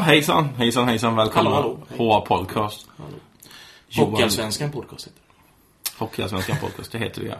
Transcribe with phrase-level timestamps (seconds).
[0.00, 1.16] Ja, hejsan, hejsan, hejsan.
[1.16, 1.50] Välkomna.
[1.50, 2.12] Hallå, hallå.
[2.12, 2.88] HA Podcast.
[3.96, 5.98] Hockeyallsvenskan podcast heter det.
[5.98, 7.36] Hockeyallsvenskan Podcast, det heter vi ja.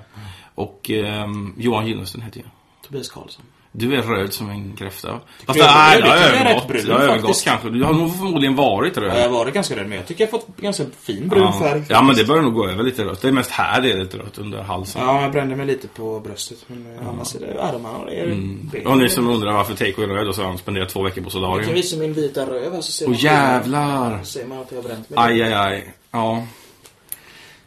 [0.54, 2.50] Och ehm, Johan Gyllensten heter jag.
[2.82, 3.44] Tobias Karlsson.
[3.72, 5.20] Du är röd som en kräfta.
[5.46, 6.62] Fast jag- det, nej, jag tycker jag är övergått.
[6.62, 7.44] rätt brun har övergått faktiskt.
[7.44, 7.70] kanske.
[7.70, 9.30] Du har nog förmodligen varit Jag har röd.
[9.30, 11.82] varit ganska röd, men jag tycker jag har fått ganska fin brun färg.
[11.88, 13.22] ja, men det börjar nog gå över lite rött.
[13.22, 15.02] Det är mest här det är lite rött under halsen.
[15.02, 16.58] Ja, jag brände mig lite på bröstet.
[16.66, 18.70] Men eh, annars är det armarna och det är Mm.
[18.86, 21.14] Och ni som undrar varför Teiko är röd och så har han spenderat två veckor
[21.14, 21.74] på Jag kan solarium.
[21.74, 23.18] visa min vita röv här så ser Åh man.
[23.18, 24.22] jävlar!
[24.24, 25.18] ser man att jag har bränt mig.
[25.22, 25.94] Aj, aj, aj.
[26.10, 26.46] Ja.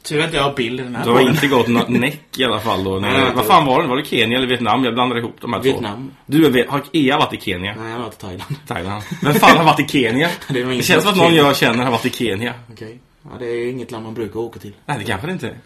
[0.03, 2.59] Tur att jag har bild i den här Du har inte gått näck i alla
[2.59, 2.99] fall då.
[2.99, 3.87] Nej, Vad fan var det?
[3.87, 4.83] Var det Kenya eller Vietnam?
[4.83, 5.63] Jag blandar ihop de här två.
[5.63, 6.11] Vietnam.
[6.25, 7.75] Du, har Ea varit i Kenya?
[7.79, 8.55] Nej, jag har varit i Thailand.
[8.67, 9.03] Thailand.
[9.21, 10.29] Vem fan har varit i Kenya?
[10.47, 12.53] Det Det känns som att någon jag känner har varit i Kenya.
[12.73, 12.99] Okej.
[13.23, 14.73] Ja, det är inget land man brukar åka till.
[14.85, 15.57] Nej, det kanske det inte är.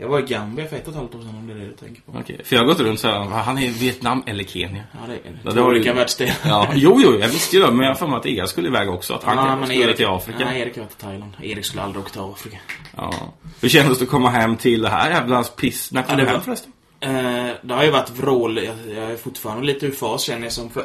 [0.00, 1.64] Jag var i Gambia för ett och ett halvt år sedan om det är det
[1.66, 2.12] du tänker på.
[2.18, 2.40] Okej.
[2.44, 4.84] För jag har gått runt så här, han är i Vietnam eller Kenya.
[4.92, 6.34] Ja, det är Ja, två det olika du- världsdelar.
[6.44, 7.70] Ja, jo, jo, jag visste ju det.
[7.72, 9.14] Men jag har att Ea skulle iväg också.
[9.14, 10.38] Att han Ja, men skulle Erik, till Afrika.
[10.44, 11.32] Nej, Erik varit i Thailand.
[11.42, 12.58] Erik skulle aldrig åka till Afrika.
[12.96, 13.12] Ja.
[13.60, 15.92] Hur kändes det att komma hem till det här jävla piss?
[15.92, 16.72] När kom Ja, du det hem var- förresten?
[17.00, 18.56] Eh, det har ju varit vrål.
[18.64, 20.80] Jag, jag är fortfarande lite ur fas känner jag som för...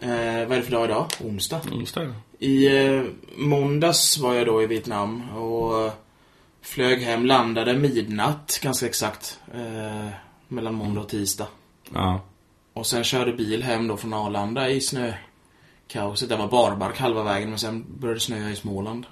[0.00, 0.08] Eh,
[0.48, 1.06] vad är det för dag idag?
[1.24, 1.60] Onsdag.
[1.72, 2.14] Onsdag.
[2.38, 3.02] I eh,
[3.36, 5.92] måndags var jag då i Vietnam och
[6.62, 9.38] flög hem, landade midnatt ganska exakt.
[9.54, 10.08] Eh,
[10.48, 11.46] mellan måndag och tisdag.
[11.94, 12.20] Ja.
[12.72, 16.28] Och sen körde bil hem då från Arlanda i snökaoset.
[16.28, 19.06] Det var barbark halva vägen men sen började det snöa i Småland.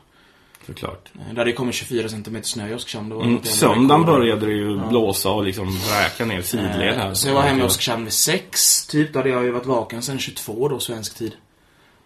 [0.66, 1.08] Såklart.
[1.14, 3.08] Eh, Det hade ju kommit 24 cm snö i Oskarshamn.
[3.08, 7.06] Det Mm, söndagen började det ju blåsa och liksom vräka ner sidled här.
[7.08, 9.12] Eh, Så jag var hemma i Oskarshamn vid sex, typ.
[9.12, 11.33] Då hade jag ju varit vaken sen 22 då, svensk tid.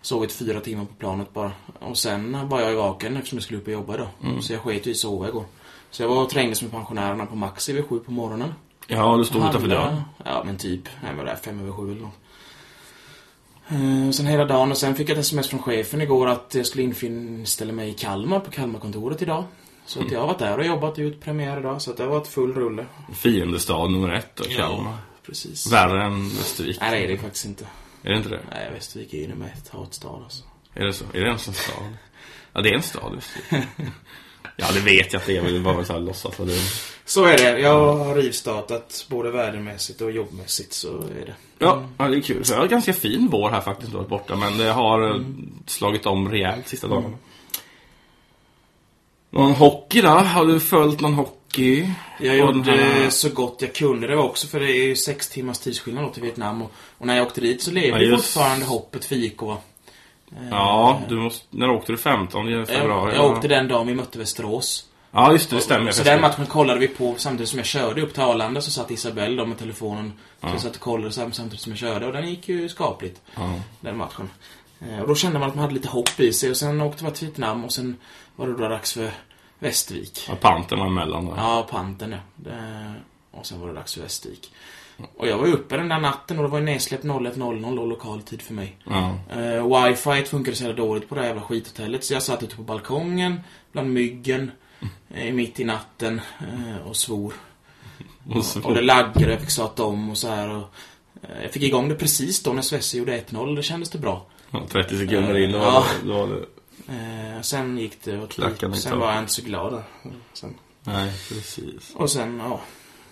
[0.03, 1.53] Sovit fyra timmar på planet bara.
[1.81, 4.09] Och sen var jag vaken eftersom jag skulle upp och jobba idag.
[4.23, 4.43] Mm.
[4.43, 5.45] Så jag sket ju i sova igår.
[5.91, 8.55] Så jag var och trängdes med pensionärerna på Maxi vid sju på morgonen.
[8.87, 10.03] Ja, du stod utanför dörren.
[10.25, 10.89] Ja, men typ.
[11.09, 12.13] Jag var där fem över sju eller något.
[13.69, 16.67] Eh, Sen hela dagen och sen fick jag ett sms från chefen igår att jag
[16.67, 19.45] skulle inställa mig i Kalmar på Kalmarkontoret idag.
[19.87, 21.83] Så att jag har varit där och jobbat och gjort premiär idag.
[21.83, 22.87] Så att det har varit full rulle.
[23.15, 24.97] Fiendestad nummer ett då, Kalmar.
[25.27, 25.73] precis.
[25.73, 26.79] Värre än Västervik.
[26.81, 27.67] Nej, det är det faktiskt inte.
[28.03, 28.41] Är det inte det?
[28.51, 30.45] Nej, Västervik är ju nummer ett hatstad alltså.
[30.75, 31.05] Är det så?
[31.05, 31.97] Är det ens en stad?
[32.53, 33.69] Ja, det är en stad, Västervik.
[34.57, 35.43] Ja, det vet jag att det är.
[35.43, 36.59] Vill bara så här låtsas vara dum.
[37.05, 37.59] Så är det.
[37.59, 41.35] Jag har rivstartat både värdemässigt och jobbmässigt så är det.
[41.59, 42.45] Ja, ja, det är kul.
[42.45, 44.37] Så jag har ganska fin vår här faktiskt varit borta.
[44.37, 45.21] Men det har eh,
[45.67, 47.17] slagit om rejält sista dagarna.
[49.31, 50.09] Någon hockey då?
[50.09, 51.42] Har du följt någon hockey?
[51.59, 54.07] Jag Och den gjorde här- så gott jag kunde.
[54.07, 56.63] Det var också för det är ju sex timmars tidsskillnad till Vietnam.
[56.63, 58.25] Och, och när jag åkte dit så levde Ja, just.
[58.25, 59.43] fortfarande hoppet för IK.
[59.43, 59.57] Eh,
[60.51, 61.47] Ja, du måste...
[61.51, 61.99] När åkte du?
[61.99, 63.15] 15 februari?
[63.15, 64.85] Jag, jag åkte den dagen vi mötte Västerås.
[65.15, 65.57] Ja, just det.
[65.57, 65.91] Det stämmer.
[65.93, 68.91] Så den matchen kollade vi på samtidigt som jag körde upp till Arlanda så satt
[68.91, 70.13] Isabelle då med telefonen.
[70.41, 73.21] Så jag satt och kollade sam- samtidigt som jag körde och den gick ju skapligt.
[73.35, 73.53] Ja.
[73.81, 74.31] Den matchen.
[74.91, 77.05] Eh, Och då kände man att man hade lite hopp i sig och sen åkte
[77.05, 77.97] vi till Vietnam och sen
[78.37, 79.11] var det då dags för
[79.63, 80.25] Västervik.
[80.29, 81.35] Ja, panten var emellan där.
[81.37, 82.19] Ja, Pantern ja.
[82.37, 82.95] Det-
[83.31, 84.53] Och sen var det dags för Västervik.
[85.17, 88.23] Och jag var uppe den där natten och det var ju nedsläppt 01.00 då lokal
[88.23, 88.77] tid för mig.
[88.85, 89.15] Ja.
[89.37, 92.57] Uh, wifi funkade så jävla dåligt på det här jävla skithotellet så jag satt ute
[92.57, 93.41] på balkongen
[93.73, 94.51] bland myggen
[95.15, 97.33] eh, mitt i natten eh, och svor.
[98.35, 100.69] Och så, Och det laggade och jag fick starta om och så här och
[101.23, 103.99] eh, Jag fick igång det precis då när Svesse gjorde 1-0 och det kändes det
[103.99, 104.27] bra.
[104.51, 105.85] ja, 30 sekunder in, då, Ja.
[106.05, 106.45] då var det...
[106.89, 109.83] Eh, sen gick det åt Klackarna Sen var jag inte så glad där.
[110.33, 110.55] Sen.
[110.85, 111.93] Nej, precis.
[111.95, 112.61] Och sen, ja.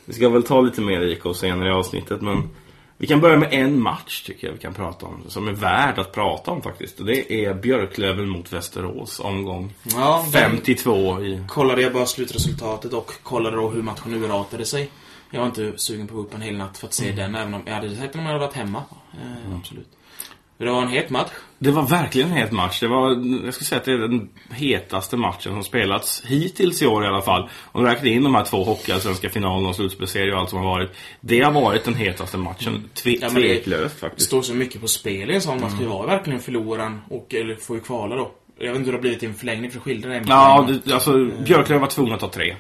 [0.05, 2.51] Vi ska väl ta lite mer IK senare i avsnittet, men
[2.97, 5.23] vi kan börja med en match tycker jag vi kan prata om.
[5.29, 7.01] Som är värd att prata om faktiskt.
[7.01, 11.45] Och det är Björklöven mot Västerås, omgång ja den 52 i...
[11.49, 14.91] kollade jag bara slutresultatet och kollade då hur matchen urartade sig.
[15.31, 17.17] Jag var inte sugen på att gå upp en hel natt för att se Mm.
[17.17, 18.83] den, även om jag hade sett den om jag hade varit hemma.
[19.13, 19.89] Eh, Absolut.
[20.65, 21.31] Det var en het match.
[21.59, 22.81] Det var verkligen en het match.
[22.81, 23.11] Det var,
[23.45, 27.07] jag skulle säga att det är den hetaste matchen som spelats hittills i år i
[27.09, 27.49] alla fall.
[27.73, 30.67] Om du räknar in de här två hockeyallsvenska finalerna och slutspelsserier och allt som har
[30.67, 30.91] varit.
[31.21, 32.91] Det har varit den hetaste matchen.
[32.95, 34.27] Tve, Ja, det- tveklöst Det faktiskt.
[34.27, 35.73] står så mycket på spel i en sån match.
[35.73, 35.79] Mm.
[35.85, 38.31] Vi var verkligen förloraren och, eller får ju kvala då.
[38.59, 40.25] Jag vet inte hur det har blivit i en förlängning för att skildra det.
[40.29, 42.57] Ja, det, alltså Björklöven var tvungen att ta tre.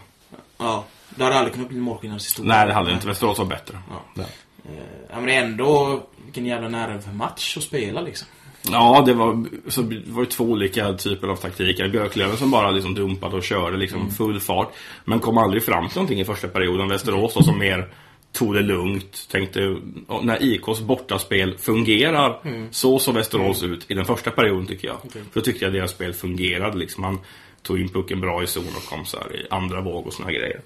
[0.59, 0.85] Ja.
[1.17, 2.49] Det hade aldrig kunnat bli målskillnadshistoria.
[2.55, 3.07] Nej, det hade det inte.
[3.07, 3.79] Västerås var bättre.
[4.15, 4.23] Ja.
[4.65, 4.73] Eh,
[5.11, 8.29] Ja, men det är ändå, vilken jävla nervmatch att spela liksom.
[8.71, 11.89] Ja, det var, så det var ju två olika typer av taktiker.
[11.89, 14.73] Björklöven som bara liksom dumpade och körde liksom full fart.
[15.05, 16.89] Men kom aldrig fram till någonting i första perioden.
[16.89, 17.89] Västerås då som mer
[18.33, 19.29] tog det lugnt.
[19.31, 19.77] Tänkte,
[20.23, 22.41] när IKs bortaspel fungerar,
[22.71, 24.97] så såg Västerås ut i den första perioden tycker jag.
[25.13, 27.03] För då tyckte jag deras spel fungerade liksom.
[27.03, 27.19] Man
[27.63, 30.35] tog in pucken bra i zon och kom så i andra våg och såna här
[30.35, 30.61] grejer.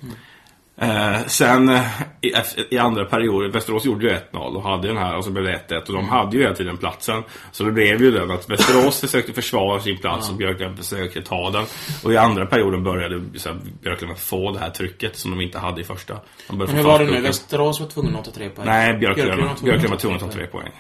[0.77, 1.83] Eh, sen eh,
[2.21, 2.33] i,
[2.71, 5.61] i andra perioder, Västerås gjorde ju 1-0 och hade den här och så blev det
[5.69, 7.23] 1-1 och de hade ju hela tiden platsen.
[7.53, 11.51] Så det blev ju den att Västerås försökte försvara sin plats och Björklöven försökte ta
[11.51, 11.65] den.
[12.05, 15.59] Och i andra perioden började så här, Björklöven få det här trycket som de inte
[15.59, 16.19] hade i första.
[16.49, 17.21] Men hur var det nu?
[17.21, 18.67] Västerås var tvungen att ta tre poäng.
[18.67, 20.71] Nej, Björklöven, Björklöven var ta tvungen att ta tre poäng.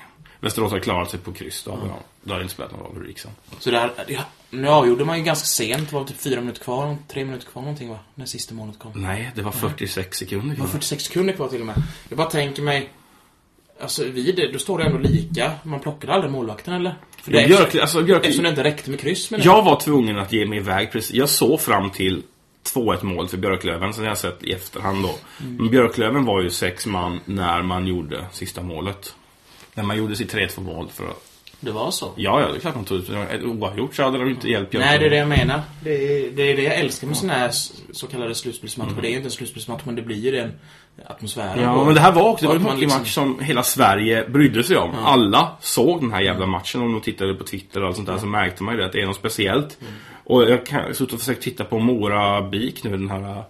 [0.40, 1.62] Västerås har klarat sig på kryss.
[1.64, 1.88] Då, de-
[2.22, 3.30] då hade det inte spelat någon roll hur det gick sen.
[3.58, 4.20] Så där, ja,
[4.54, 5.90] nu avgjorde man ju ganska sent.
[5.90, 7.98] Det var typ fyra minuter kvar, tre minuter kvar någonting va?
[8.14, 8.92] När sista målet kom.
[8.94, 10.72] Nej, det var 46 sekunder Det var kvar.
[10.72, 11.82] 46 sekunder kvar till och med.
[12.08, 12.90] Jag bara tänker mig...
[13.80, 15.52] Alltså vid det, då står det ändå lika.
[15.62, 16.94] Man plockade aldrig målvakten eller?
[17.22, 20.18] För det Björklöven, alltså Eftersom Björklöven, det inte räckte med kryss med jag var tvungen
[20.18, 21.14] att ge mig iväg precis.
[21.16, 22.22] Jag såg fram till
[22.74, 25.14] 2-1 mål för Björklöven, som jag har sett i efterhand då.
[25.38, 29.14] Men Björklöven var ju sex man när man gjorde sista målet.
[29.74, 31.33] När man gjorde sitt 3-2 mål för att...
[31.60, 32.12] Det var så?
[32.16, 34.72] Ja, ja, det är klart de tog ut Ett oavgjort så hade de inte hjälpt
[34.72, 35.60] Nej, det är det jag menar.
[35.84, 37.50] Det är det, är det jag älskar med såna här
[37.92, 39.00] så kallade slutspelsmatcher.
[39.02, 40.52] Det är ju inte en slutspelsmatch, men det blir ju den
[41.06, 41.62] atmosfären.
[41.62, 43.40] Ja, på- men det här var också det var att en man liksom- hockeymatch som
[43.40, 44.90] hela Sverige brydde sig om.
[45.04, 46.82] Alla såg den här jävla matchen.
[46.82, 48.92] Om de tittade på Twitter och allt sånt där så märkte man ju det, att
[48.92, 49.78] det är något speciellt.
[50.24, 53.42] Och jag har suttit och försökt titta på Mora-Bik nu, den här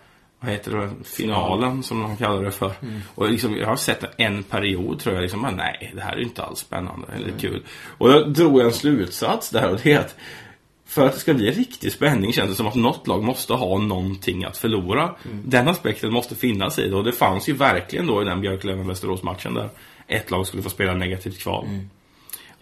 [0.45, 2.73] vad heter det, finalen som de kallar det för.
[3.15, 6.21] Och liksom, jag har sett en period tror jag, liksom, bara, nej, det här är
[6.21, 7.63] inte alls spännande eller kul.
[7.99, 10.17] Och jag drog en slutsats där och det är att
[10.87, 13.79] för att det ska bli riktig spänning känns det som att något lag måste ha
[13.79, 15.15] någonting att förlora.
[15.45, 19.55] Den aspekten måste finnas i det och det fanns ju verkligen då i den Björklöven-Västerås-matchen
[19.55, 19.69] där
[20.07, 21.67] ett lag skulle få spela negativt kval.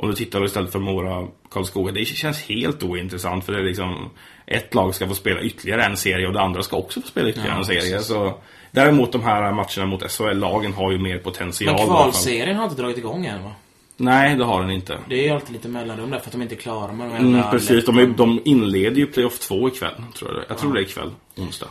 [0.03, 4.11] Om du tittar istället för Mora Karlskoga, det känns helt ointressant för det är liksom
[4.47, 7.29] ett lag ska få spela ytterligare en serie och det andra ska också få spela
[7.29, 7.81] ytterligare Ja, en serie.
[7.81, 8.07] precis.
[8.07, 8.39] Så,
[8.71, 11.75] däremot de här matcherna mot SHL-lagen har ju mer potential.
[11.77, 13.51] Men kvalserien har inte dragit igång än va?
[13.97, 14.99] Nej, det har den inte.
[15.09, 17.17] Det är ju alltid lite mellanrum där för att de inte är klara med de
[17.17, 20.81] Mm, precis, de, är, de inleder ju Playoff 2 ikväll, tror jag Jag tror det
[20.81, 21.69] är ikväll, onsdag.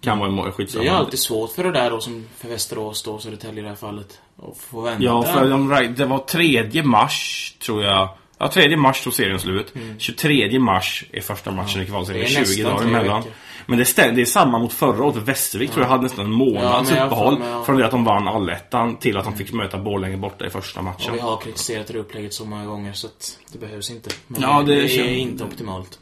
[0.00, 0.90] Kan vara imorgon, Det är skitsamma.
[0.90, 4.20] alltid svårt för det där då, som för Västerås då, Södertälje i det här fallet.
[4.42, 5.04] Att få vänta.
[5.04, 8.08] Ja, för de, det var 3 mars, tror jag.
[8.38, 9.72] Ja, 3 mars tog serien slut.
[9.98, 12.26] 23 mars är första matchen i kvalserien.
[12.26, 12.34] Mm.
[12.34, 13.20] Det är 20 nästan dagar emellan.
[13.20, 13.32] veckor.
[13.68, 15.16] Men det, stäm, det är samma mot förra året.
[15.16, 17.38] Västervik tror jag hade nästan en månads Ja, uppehåll.
[17.44, 20.50] jag- Från det att de vann allettan till att de fick möta Borlänge borta i
[20.50, 21.10] första matchen.
[21.10, 24.10] Och vi har kritiserat det upplägget så många gånger så att det behövs inte.
[24.26, 25.98] Men Ja, det, det är känns- inte optimalt.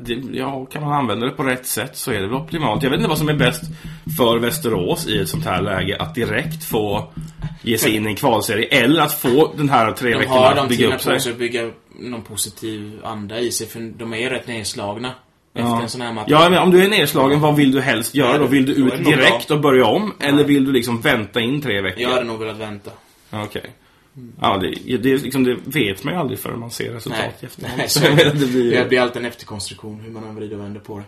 [0.00, 2.82] Det, ja, kan man använda det på rätt sätt så är det väl optimalt.
[2.82, 3.62] Jag vet inte vad som är bäst
[4.18, 5.96] för Västerås i ett sånt här läge.
[5.98, 7.12] Att direkt få
[7.62, 10.50] ge sig in i en kvalserie eller att få den här tre De veckorna har
[10.50, 11.20] att de bygga upp sig.
[11.20, 15.12] sig att bygga någon positiv anda i sig, för de är ju rätt nedslagna.
[15.54, 15.82] Efter Ja.
[15.82, 16.24] en sån här match.
[16.28, 18.46] Ja, men om du är nedslagen, vad vill du helst göra då?
[18.46, 20.12] Vill du ut direkt och börja om?
[20.20, 22.02] Eller vill du liksom vänta in tre veckor?
[22.02, 22.90] Jag hade nog velat vänta.
[23.30, 23.42] Ja,
[24.16, 24.32] Okej.
[24.40, 27.46] Ja, det, det, liksom, det vet man ju aldrig förrän man ser resultat Nej, i
[27.46, 27.78] efterhand.
[27.78, 28.34] nej så det.
[28.48, 28.70] blir...
[28.76, 31.04] Det blir alltid en efterkonstruktion, hur man än vrider och vänder på det.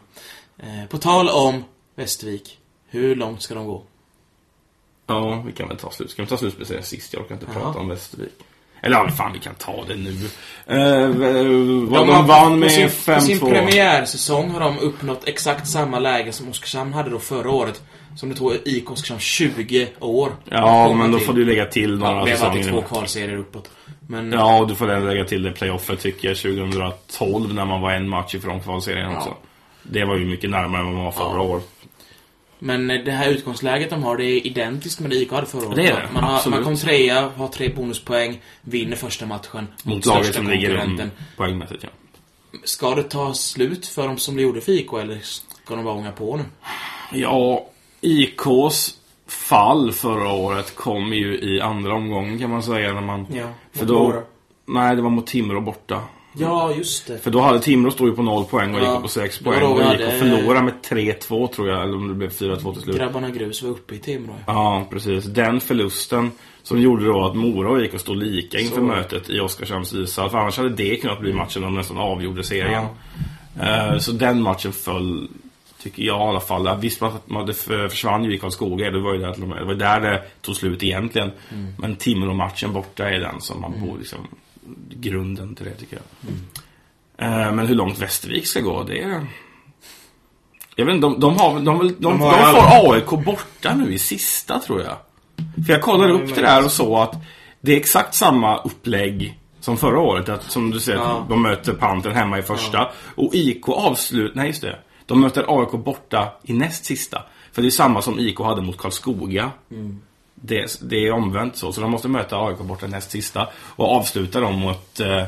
[0.67, 1.65] Eh, på tal om
[1.95, 2.59] Västervik.
[2.89, 3.83] Hur långt ska de gå?
[5.07, 6.11] Ja, vi kan väl ta slut.
[6.11, 7.13] Ska vi ta slutspeciellt sist?
[7.15, 7.63] Jag orkar inte Jaha.
[7.65, 8.33] prata om Västervik.
[8.81, 10.11] Eller ja, fan vi kan ta det nu.
[10.67, 11.09] Eh,
[11.88, 13.50] vad de, har- vann med sin, På sin 5-2.
[13.50, 17.83] premiärsäsong har de uppnått exakt samma läge som Oskarshamn hade då förra året.
[18.19, 20.33] Som det tog IK Oskarshamn 20 år.
[20.45, 21.27] Ja, men då till.
[21.27, 22.83] får du lägga till några Ja, vi har varit i säsonger.
[22.83, 23.71] två kvalserier uppåt.
[24.07, 27.93] Men Ja, och du får lägga till det playoffet tycker jag 2012 när man var
[27.93, 29.17] en match ifrån kvalserien Ja.
[29.19, 29.35] också.
[29.83, 31.41] Det var ju mycket närmare än vad man var förra Ja.
[31.43, 31.65] året.
[32.59, 35.77] Men det här utgångsläget de har, det är identiskt med det IK hade förra året.
[35.77, 36.57] Det är det, man, har, absolut.
[36.57, 41.11] man kom trea, har tre bonuspoäng, vinner första matchen Mot laget största som ligger um,
[41.37, 41.89] poängmässigt, ja.
[42.65, 45.95] Ska det ta slut för dem som det gjorde för IK, eller ska de bara
[45.95, 46.45] ånga på nu?
[47.13, 47.67] Ja,
[48.00, 48.95] IKs
[49.26, 53.26] fall förra året kom ju i andra omgången kan man säga när man...
[53.33, 54.02] Ja, för då...
[54.02, 54.23] Mora.
[54.67, 56.00] Nej, det var mot Timrå borta.
[56.40, 57.19] Ja, just det.
[57.19, 59.62] För då hade Timrå stod ju på noll poäng och Ja, gick på sex poäng.
[59.62, 62.83] Och gick hade- och förlorade med 3-2 tror jag, eller om det blev 4-2 till
[62.83, 62.97] slut.
[62.97, 64.35] Grabbarna Grus var uppe i Timrå.
[64.47, 64.52] ja.
[64.52, 65.25] Ja, precis.
[65.25, 66.31] Den förlusten
[66.62, 68.83] som gjorde då att Mora och IK stod lika inför Så.
[68.83, 70.31] mötet i Oskarshamns ishall.
[70.31, 72.85] För annars hade det kunnat bli matchen de nästan avgjorde serien.
[73.61, 75.28] Eh, Så den matchen föll,
[75.90, 76.66] tycker jag i alla fall.
[76.66, 78.90] Ja, Visst, man- man- det försvann ju i Karlskoga.
[78.90, 81.30] Det var ju där, det var där det tog slut egentligen.
[81.78, 84.18] Men Timrå-matchen borta är den som man borde liksom...
[84.90, 85.99] Grunden till det, tycker
[87.16, 87.30] jag.
[87.30, 89.26] Eh, Men hur långt Västervik ska gå, det är...
[90.76, 91.54] Jag vet inte, de, de har.
[91.54, 92.52] De, de, de, De de, har
[92.83, 94.97] får AIK borta nu i sista, tror jag.
[95.66, 97.14] För jag kollade Ja, upp det är det där och såg att
[97.61, 100.28] det är exakt samma upplägg som förra året.
[100.28, 101.26] Att, som du säger, Ja.
[101.28, 102.90] de möter Pantern hemma i första.
[103.14, 104.35] Och IK avslut...
[104.35, 104.78] Nej, just det.
[105.09, 107.23] De möter AIK borta i näst sista.
[107.53, 109.50] För det är samma som IK hade mot Karlskoga.
[110.35, 111.73] Det, det är omvänt så.
[111.73, 113.49] Så de måste möta AIK borta näst sista.
[113.55, 115.25] Och avsluta dem mot eh,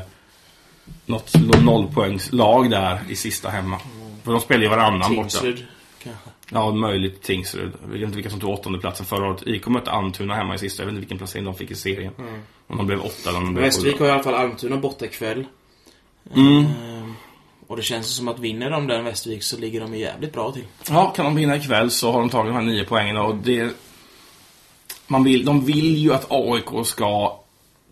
[1.05, 1.33] något
[1.63, 3.79] nollpoängslag där i sista hemma.
[4.23, 5.29] För de spelar ju varannan borta.
[5.29, 5.65] Tingsryd,
[6.03, 6.29] kanske.
[6.49, 7.71] Ja, möjligt Tingsryd.
[7.81, 9.47] Jag vet inte vilka som tog åttonde platsen förra året.
[9.47, 10.83] IK mötte Almtuna hemma i sista.
[10.83, 12.13] Jag vet inte vilken placering de fick i serien.
[12.67, 15.05] Om de blev åtta eller om de blev Västervik har i alla fall Almtuna borta
[15.05, 15.45] ikväll.
[16.35, 16.65] Mm.
[17.71, 20.63] Och det känns som att vinner de den Västervik så ligger de jävligt bra till.
[20.89, 23.75] Ja, kan de vinna ikväll så har de tagit de här nio poängen och det...
[25.07, 27.39] Man vill, de vill ju att AIK ska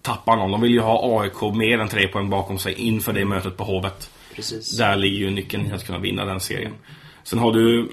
[0.01, 0.51] tappa någon.
[0.51, 3.63] De vill ju ha AIK mer än tre poäng bakom sig inför det mötet på
[3.63, 4.11] Hovet.
[4.35, 4.77] Precis.
[4.77, 6.73] Där ligger ju nyckeln i att kunna vinna den serien.
[7.23, 7.89] Sen har du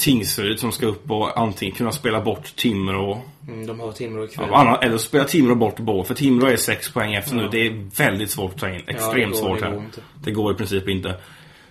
[0.00, 4.48] Tingsryd som ska upp och antingen kunna spela bort Timrå Mm, de har Timrå ikväll.
[4.50, 6.04] Ja, eller spela Timrå bort båda.
[6.04, 7.48] För Timrå är sex poäng efter nu.
[7.48, 8.82] Det är väldigt svårt att ta in.
[8.88, 9.76] Extremt det går- svårt det här.
[9.76, 10.00] inte.
[10.24, 11.14] Det går i princip inte.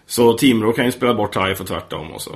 [0.05, 2.11] Så Timrå kan ju spela bort Taif och tvärtom.
[2.11, 2.35] Och så.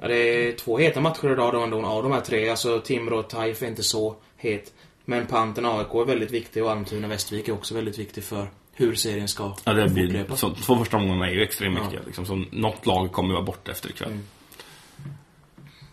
[0.00, 0.16] Ja, det
[0.48, 2.48] är två heta matcher idag då ändå av de här tre.
[2.48, 4.72] Alltså Timrå och Taif är inte så het.
[5.04, 8.46] Men Panten AIK är väldigt viktig och Almtuna Västervik är också väldigt viktig för
[8.80, 11.82] hur serien ska Ja, det blir, så, två första omgångarna är ju extremt Ja.
[11.82, 12.00] viktiga.
[12.06, 14.08] Liksom, så något lag kommer vara borta efter ikväll.
[14.08, 14.22] Mm.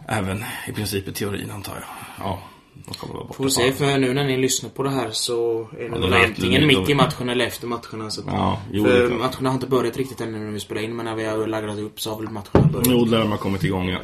[0.07, 1.83] Även i princip i teorin antar jag.
[2.19, 2.41] Ja,
[2.87, 3.37] de kommer vara borta.
[3.37, 6.67] Får se, för nu när ni lyssnar på det här så är det Ja, antingen
[6.67, 8.09] mitt i matchen eller efter matcherna.
[8.09, 11.05] Så Ja, jo, för matcherna har inte börjat riktigt ännu när vi spelar in, men
[11.05, 12.87] när vi har lagrat upp så har väl matcherna börjat.
[12.89, 13.99] Jo, där har man kommit igång ja.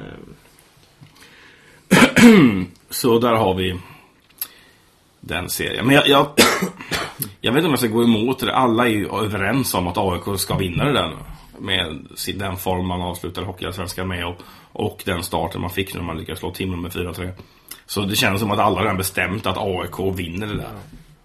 [2.90, 3.80] Så där har vi
[5.26, 5.86] den serien.
[5.86, 6.28] Men jag, jag,
[7.42, 8.56] jag vet inte om jag ska gå emot det.
[8.56, 11.16] Alla är ju överens om att AIK ska vinna det där nu.
[11.60, 14.36] Med den form man avslutar Hockeyallsvenskan med och,
[14.72, 17.32] och den starten man fick när man lyckades slå Timrå med 4-3.
[17.86, 20.70] Så det känns som att alla redan bestämt att AIK vinner det där.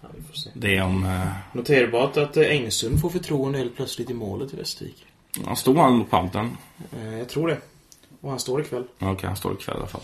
[0.01, 0.07] Ja.
[0.53, 1.05] Det är om...
[1.05, 1.27] Eh,
[1.57, 5.05] Noterbart att eh, Engsund får förtroende helt plötsligt i målet i Västervik.
[5.45, 6.57] ja, stod han mot Pantern?
[6.99, 7.57] Eh, Jag tror det.
[8.21, 8.83] Och han står ikväll.
[8.99, 10.01] Okej, han står ikväll i alla fall.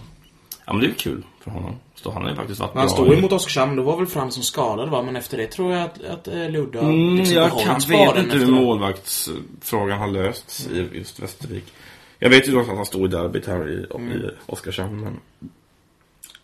[0.65, 1.75] Ja, men det är kul för honom.
[1.95, 3.98] Så han har ju faktiskt varit Men han bra stod ju mot Oskarshamn, då var
[3.98, 5.01] väl Fransson skadad va?
[5.01, 8.17] Men efter det tror jag att, att eh, Ludde har Mm, liksom jag kan, vet
[8.17, 11.74] inte hur målvaktsfrågan har lösts i just Västervik.
[12.19, 14.12] Jag vet ju dock att han stod i derbyt här i, Mm.
[14.12, 15.19] i Oskarshamn, men...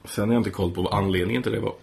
[0.05, 1.73] Sen har jag inte koll på vad anledningen till det var.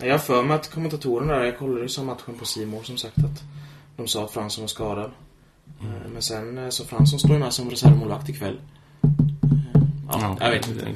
[0.00, 2.96] Jag har för mig att kommentatorerna där, jag kollade ju som matchen på Simor som
[2.96, 3.42] sagt att
[3.96, 5.10] de sa att Fransson var skadad.
[5.80, 5.92] Mm.
[5.94, 8.60] Eh, Men sen eh, så Fransson står ju med som reservmålvakt ikväll.
[9.02, 9.10] Eh,
[10.10, 10.86] Ja, jag vet inte.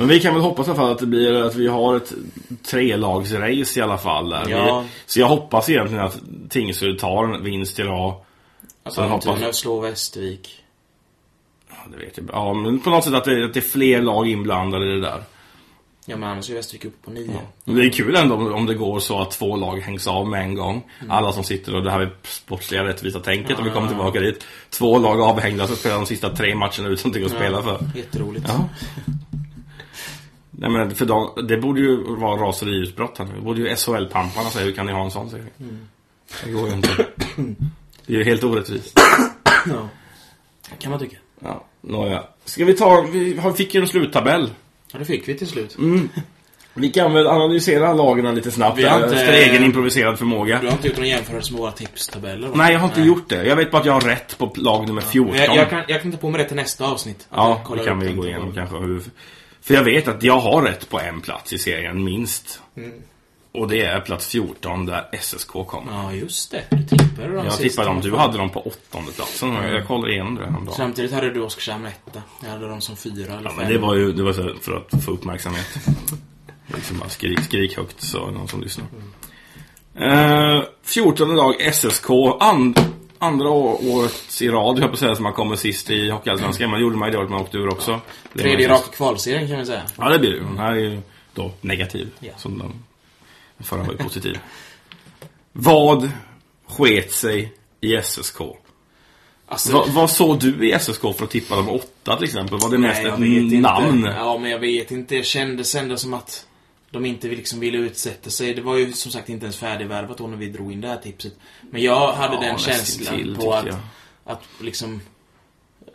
[0.00, 2.12] Men vi kan väl hoppas i alla fall att det blir att vi har ett
[2.70, 4.48] trelagsrace i alla fall där.
[4.48, 4.80] Ja.
[4.80, 8.14] Vi, så jag hoppas egentligen att Tingsryd tar en vinst idag.
[8.82, 10.64] Att Sen hoppas- slår Västervik.
[11.68, 12.26] Ja, det vet jag.
[12.32, 15.00] Ja, men på något sätt att det, att det är fler lag inblandade i det
[15.00, 15.22] där.
[16.06, 17.30] Ja men annars är Västervik uppe på nio.
[17.64, 20.40] Men Det är kul ändå om, det går så att två lag hängs av med
[20.42, 20.82] en gång.
[21.08, 24.44] Alla som sitter och det här är sportsliga rättvisa tänket om vi kommer tillbaka dit.
[24.70, 27.78] Två lag avhängda så spelar de sista tre matcherna ut som att spela för.
[27.96, 28.44] Jätteroligt.
[28.48, 28.68] Ja.
[30.62, 33.14] Nej men för de, det borde ju vara raseriutbrott.
[33.16, 35.44] Det borde ju SHL-pamparna säga hur kan ni ha en sån serie?
[36.44, 36.88] Det går ju inte.
[38.06, 39.00] Det är ju helt orättvist.
[39.66, 39.88] Ja.
[40.78, 41.16] Kan man tycka.
[41.40, 42.24] Ja, nåja.
[42.44, 44.50] Ska vi ta, vi fick ju en sluttabell.
[44.92, 45.76] Ja, det fick vi till slut.
[46.74, 48.78] Vi kan väl analysera lagen lite snabbt.
[48.78, 50.58] Vi har inte- Efter egen improviserad förmåga.
[50.60, 52.48] Du har inte gjort någon jämförelse med våra tipstabeller?
[52.48, 52.54] va?
[52.56, 53.44] Nej, jag har inte gjort det.
[53.44, 55.36] Jag vet bara att jag har rätt på lag nummer 14.
[55.36, 57.28] Jag, jag, kan, jag kan ta på mig det till nästa avsnitt.
[57.30, 58.76] Ja, det kan vi gå igenom kanske.
[58.76, 59.02] Hur,
[59.62, 62.60] för jag vet att jag har rätt på en plats i serien, minst.
[62.76, 62.92] Mm.
[63.52, 65.92] Och det är plats 14 där SSK kommer.
[65.92, 66.64] Ja, just det.
[66.70, 69.54] Du tippade dem Jag tippade dem, du hade dem på åttonde platsen.
[69.54, 70.76] Jag kollade igenom det häromdagen.
[70.76, 72.22] Samtidigt hade du Oskarshamn etta.
[72.42, 73.58] Jag hade dem som fyra eller Ja, fem.
[73.58, 75.78] men det var ju det var så för att få uppmärksamhet.
[76.66, 78.86] liksom bara skrik, skrik högt så någon som lyssnar.
[80.00, 82.10] Eh, 14 dag SSK.
[82.40, 82.78] And,
[83.20, 86.70] andra året i rad, jag på säga, som man kommer sist i Hockeyallsvenskan.
[86.70, 88.00] Man gjorde man ju det året man åkte ur också.
[88.34, 89.82] Tredje raka kvalserien kan vi säga.
[89.96, 90.38] Ja, det blir det.
[90.38, 91.00] Den här är ju
[91.34, 92.08] då negativ.
[92.20, 92.32] Ja.
[92.36, 92.72] Som den
[93.60, 94.38] den förra var ju positiv.
[95.52, 96.10] Vad
[96.68, 98.40] sket sig i SSK?
[99.46, 102.58] Alltså, Va, vad såg du i SSK för att tippa dem åtta till exempel?
[102.58, 103.18] Var det mest ett
[103.60, 103.96] namn?
[103.96, 104.08] Inte.
[104.08, 105.14] Ja, men jag vet inte.
[105.14, 106.46] Det kändes ändå som att
[106.90, 108.54] de inte liksom ville utsätta sig.
[108.54, 110.96] Det var ju som sagt inte ens färdigvärvat då när vi drog in det här
[110.96, 111.36] tipset.
[111.70, 113.76] Men jag hade Ja, den känslan på tyckte att, jag.
[114.24, 115.00] att liksom...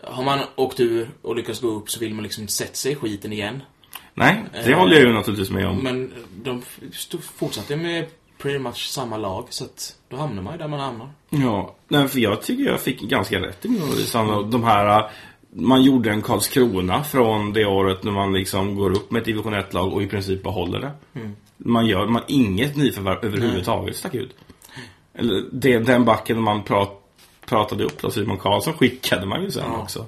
[0.04, 2.92] Har man åkt ur och lyckats gå upp så vill man liksom inte sätta sig
[2.92, 3.64] i skiten igen.
[4.14, 5.78] Nej, det Eh, håller jag ju naturligtvis med om.
[5.78, 6.62] Men de
[7.36, 8.06] fortsatte med
[8.38, 9.48] pretty much samma lag.
[9.50, 11.10] Så att då hamnar man ju där man hamnar.
[11.30, 14.12] Ja, nej, för jag tycker jag fick ganska rätt i min analys.
[14.52, 15.10] De här,
[15.58, 19.54] man gjorde en Karlskrona från det året när man liksom går upp med ett division
[19.54, 20.92] 1-lag och i princip behåller det.
[21.20, 21.36] Mm.
[21.58, 24.36] Man gör man, inget nyförvärv överhuvudtaget stack ut.
[25.14, 27.02] Eller det, den backen man prat,
[27.46, 29.78] pratade upp då, Simon Karlsson, skickade man ju sen Ja.
[29.82, 30.06] också.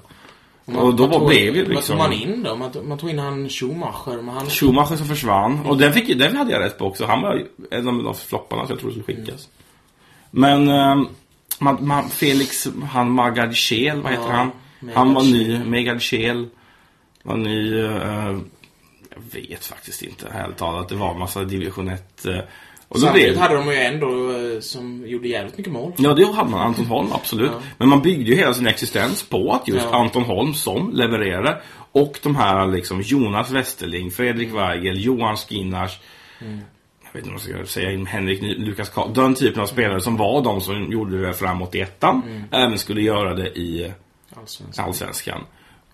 [0.64, 2.56] Och, Och då vad tog- blev Vad liksom- tog man in då?
[2.56, 4.46] Man tog, man tog in han Schumacher, men han...
[4.46, 5.66] Schumacher som försvann.
[5.66, 7.04] Och den, fick, den hade jag rätt på också.
[7.06, 9.48] Han var ju en av de flopparna som jag trodde skulle skickas.
[10.30, 11.06] Men ehm,
[11.58, 14.32] man, man, Felix, han Magad Scheel, vad heter Ja.
[14.32, 14.50] han?
[14.94, 15.58] Han var ny.
[15.64, 16.46] Megal Scheel
[17.22, 17.78] var ny.
[17.80, 18.38] eh,
[19.10, 20.88] jag vet faktiskt inte, helt talat.
[20.88, 22.26] Det var en massa division 1.
[22.26, 22.38] eh,
[22.88, 25.92] och då Samtidigt blev- hade de ju ändå eh, som gjorde jävligt mycket mål.
[25.98, 26.60] Ja, det hade man.
[26.60, 27.50] Anton Holm, absolut.
[27.54, 27.60] Ja.
[27.78, 29.98] Men man byggde ju hela sin existens på att just Ja.
[29.98, 31.60] Anton Holm som levererade
[31.92, 35.98] och de här liksom Jonas Westerling, Fredrik Weigel, Johan Skinnars
[37.04, 39.14] jag vet inte vad jag ska säga, Henrik Lukas Karl.
[39.14, 42.22] Den typen av spelare som var de som gjorde det framåt i ettan.
[42.50, 43.92] Även skulle göra det i
[44.34, 44.84] Allsvenskan.
[44.84, 45.44] Allsvenskan.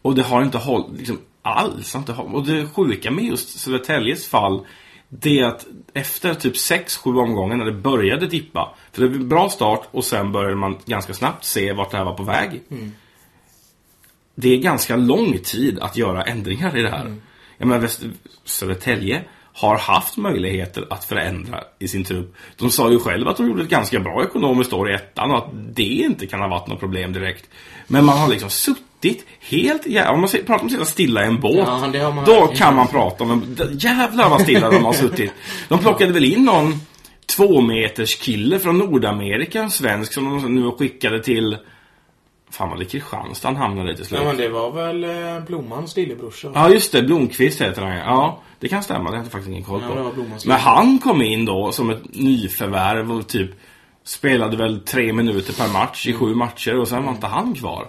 [0.03, 1.95] Och det har inte hållit liksom, alls.
[1.95, 2.35] Inte hållit.
[2.35, 4.67] Och det sjuka med just Södertäljes fall
[5.09, 8.75] det är att efter typ 6-7 omgångar när det började dippa.
[8.93, 11.97] För det var en bra start och sen började man ganska snabbt se vart det
[11.97, 12.63] här var på väg.
[14.35, 17.15] Det är ganska lång tid att göra ändringar i det här.
[17.59, 18.05] Jag menar, Väst-
[18.45, 22.35] Södertälje har haft möjligheter att förändra i sin trupp.
[22.57, 25.39] De sa ju själva att de gjorde ett ganska bra ekonomiskt år i ettan och
[25.39, 27.49] att det inte kan ha varit något problem direkt.
[27.87, 31.27] Men man har liksom suttit helt jä- Om man pratar om att sitta stilla i
[31.27, 31.69] en båt.
[31.95, 33.57] Ja, då kan man prata om en...
[33.79, 35.33] Jävlar vad stilla de har suttit.
[35.69, 36.81] De plockade väl in någon
[37.37, 41.57] två meters kille från Nordamerika, en svensk, som de nu skickade till...
[42.51, 44.21] Fan var det Kristianstad han hamnade till slut?
[44.23, 46.51] Ja, men det var väl eh, Blommans lillebrorsa?
[46.55, 47.03] Ja, just det.
[47.03, 48.41] Blomqvist heter han ja.
[48.61, 50.11] Det kan stämma, det har jag faktiskt ingen koll Ja, på.
[50.15, 50.47] Blommans.
[50.47, 53.51] Men han kom in då som ett nyförvärv och typ
[54.05, 56.21] spelade väl tre minuter per match i Mm.
[56.21, 57.89] sju matcher och sen var inte han kvar.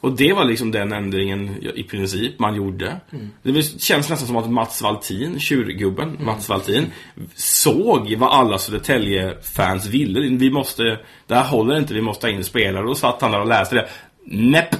[0.00, 3.00] Och det var liksom den ändringen i princip man gjorde.
[3.12, 3.30] Mm.
[3.42, 6.24] Det känns nästan som att Mats Valtin, tjurgubben Mm.
[6.24, 6.92] Mats Valtin,
[7.34, 10.36] såg vad alla Södertälje-fans ville.
[10.36, 12.88] Vi måste, det här håller inte, vi måste ha in spelare.
[12.88, 13.88] Och satt han där och läste det.
[14.24, 14.76] Näpp!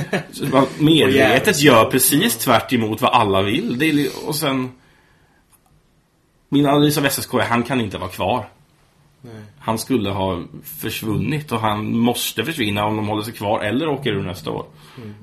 [0.78, 3.82] Medvetet gör precis tvärt emot vad alla vill.
[3.82, 4.70] Är, och sen...
[6.48, 8.48] Min analys av SSK är han kan inte vara kvar.
[9.20, 9.42] Nej.
[9.58, 14.10] Han skulle ha försvunnit och han måste försvinna om de håller sig kvar eller åker
[14.10, 14.66] ur nästa år.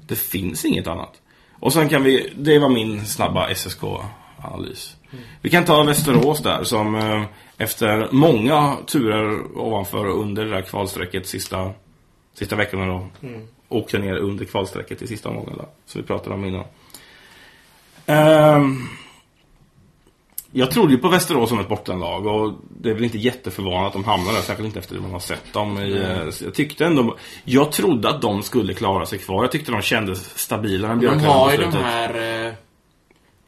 [0.08, 1.22] Det finns inget annat.
[1.60, 4.96] Och sen kan vi, det var min snabba SSK-analys.
[5.42, 7.24] Vi kan ta Västerås där som eh,
[7.58, 11.72] efter många turer ovanför och under det där kvalstrecket sista,
[12.34, 13.08] sista veckorna då.
[13.70, 15.68] Åkte ner under kvalstrecket i sista omgången där.
[15.86, 16.66] Som vi pratade om innan.
[18.06, 18.88] Ehm,
[20.58, 23.94] jag trodde ju på Västerås som ett bottenlag och det är väl inte jätteförvånande att
[23.94, 25.78] de hamnar där, särskilt inte efter det man har sett dem.
[25.82, 29.44] I, eh, jag tyckte ändå, jag trodde att de skulle klara sig kvar.
[29.44, 32.46] Jag tyckte de kändes stabila när De Björklund har på ju de här...
[32.48, 32.54] Eh,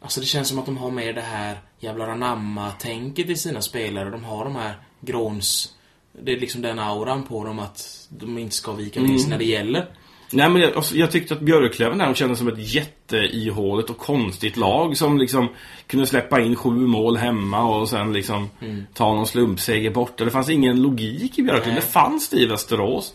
[0.02, 4.10] alltså det känns som att de har mer det här jävla anamma-tänket i sina spelare.
[4.10, 5.74] De har de här gråns...
[6.22, 9.20] Det är liksom den auran på dem att de inte ska vika ner Mm.
[9.20, 9.88] sig när det gäller.
[10.32, 14.58] Nej men jag, alltså, jag tyckte att Björklöven där kändes som ett jätteihåligt och konstigt
[14.58, 15.50] lag som liksom
[15.88, 18.50] kunde släppa in sju mål hemma och sen liksom
[18.94, 20.26] ta någon slumpseger borta.
[20.26, 21.76] Det fanns ingen logik i Björklöven.
[21.76, 23.14] Det fanns det i Västerås.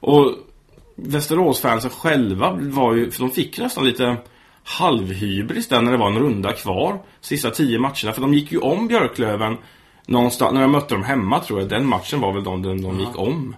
[0.00, 0.34] Och
[0.94, 4.16] Västeråsfansen själva var ju, för de fick nästan lite
[4.64, 7.02] halvhybris där när det var en runda kvar.
[7.20, 8.12] Sista tio matcherna.
[8.12, 9.56] För de gick ju om Björklöven
[10.06, 11.68] någonstans, när jag mötte dem hemma tror jag.
[11.68, 13.56] Den matchen var väl de, de, de gick om.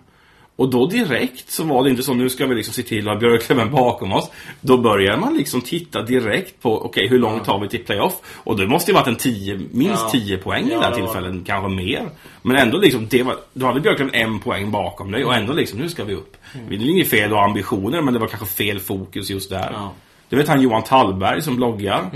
[0.57, 3.15] Och då direkt så var det inte så, nu ska vi liksom se till att
[3.15, 4.31] ha Björklöven bakom oss.
[4.61, 8.15] Då börjar man liksom titta direkt på, okej hur långt har vi till playoff?
[8.25, 10.11] Och det måste ju varit en 10, minst Ja.
[10.13, 12.09] 10 poäng i Ja, det här det tillfället, kanske mer.
[12.43, 15.79] Men ändå liksom, det var, då hade Björklöven en poäng bakom dig och ändå liksom,
[15.79, 16.37] nu ska vi upp.
[16.69, 19.71] Det är inget fel att ha ambitioner, men det var kanske fel fokus just där.
[19.73, 19.93] Ja.
[20.29, 22.11] Du vet han Johan Tallberg som bloggar.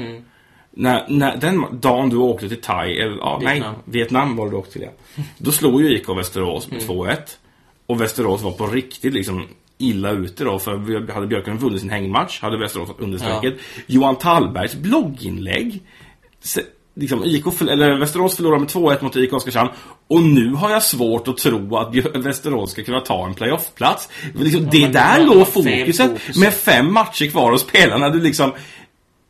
[0.71, 3.73] När, när, den dagen du åkte till Thai, eller ja, Vietnam.
[3.73, 5.23] nej, Vietnam var det du åkte till ja.
[5.39, 7.17] Då slog ju IK Västerås med 2-1.
[7.89, 9.47] Och Västerås var på riktigt liksom
[9.79, 13.55] illa ute då, för vi hade Björklund vunnit sin hängmatch, hade Västerås fått understrecket.
[13.87, 15.83] Johan Tallbergs blogginlägg
[16.43, 16.63] se-
[17.01, 19.71] Liksom, IK, eller Västerås förlorade med 2-1 mot IK Oskarshamn
[20.09, 24.09] och nu har jag svårt att tro att Västerås ska kunna ta en playoffplats.
[24.35, 26.37] Liksom, det men det där låg fokuset fokus.
[26.37, 28.53] med fem matcher kvar att spela när du liksom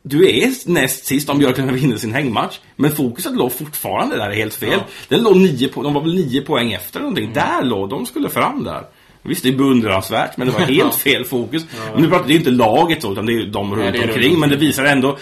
[0.09, 2.59] du är näst sist om Björklund vinner sin hängmatch.
[2.75, 4.69] Men fokuset låg fortfarande där helt fel.
[4.71, 4.85] Ja.
[5.07, 7.33] Den låg nio på, de var väl nio poäng efter någonting.
[7.33, 8.83] Där låg de skulle fram där.
[9.21, 11.65] Visst, det är beundransvärt, men det var helt fel fokus.
[11.93, 13.99] Men nu pratar det är ju inte laget så, utan det är de runt det
[13.99, 14.29] är omkring.
[14.29, 15.17] runt Men det visar ändå,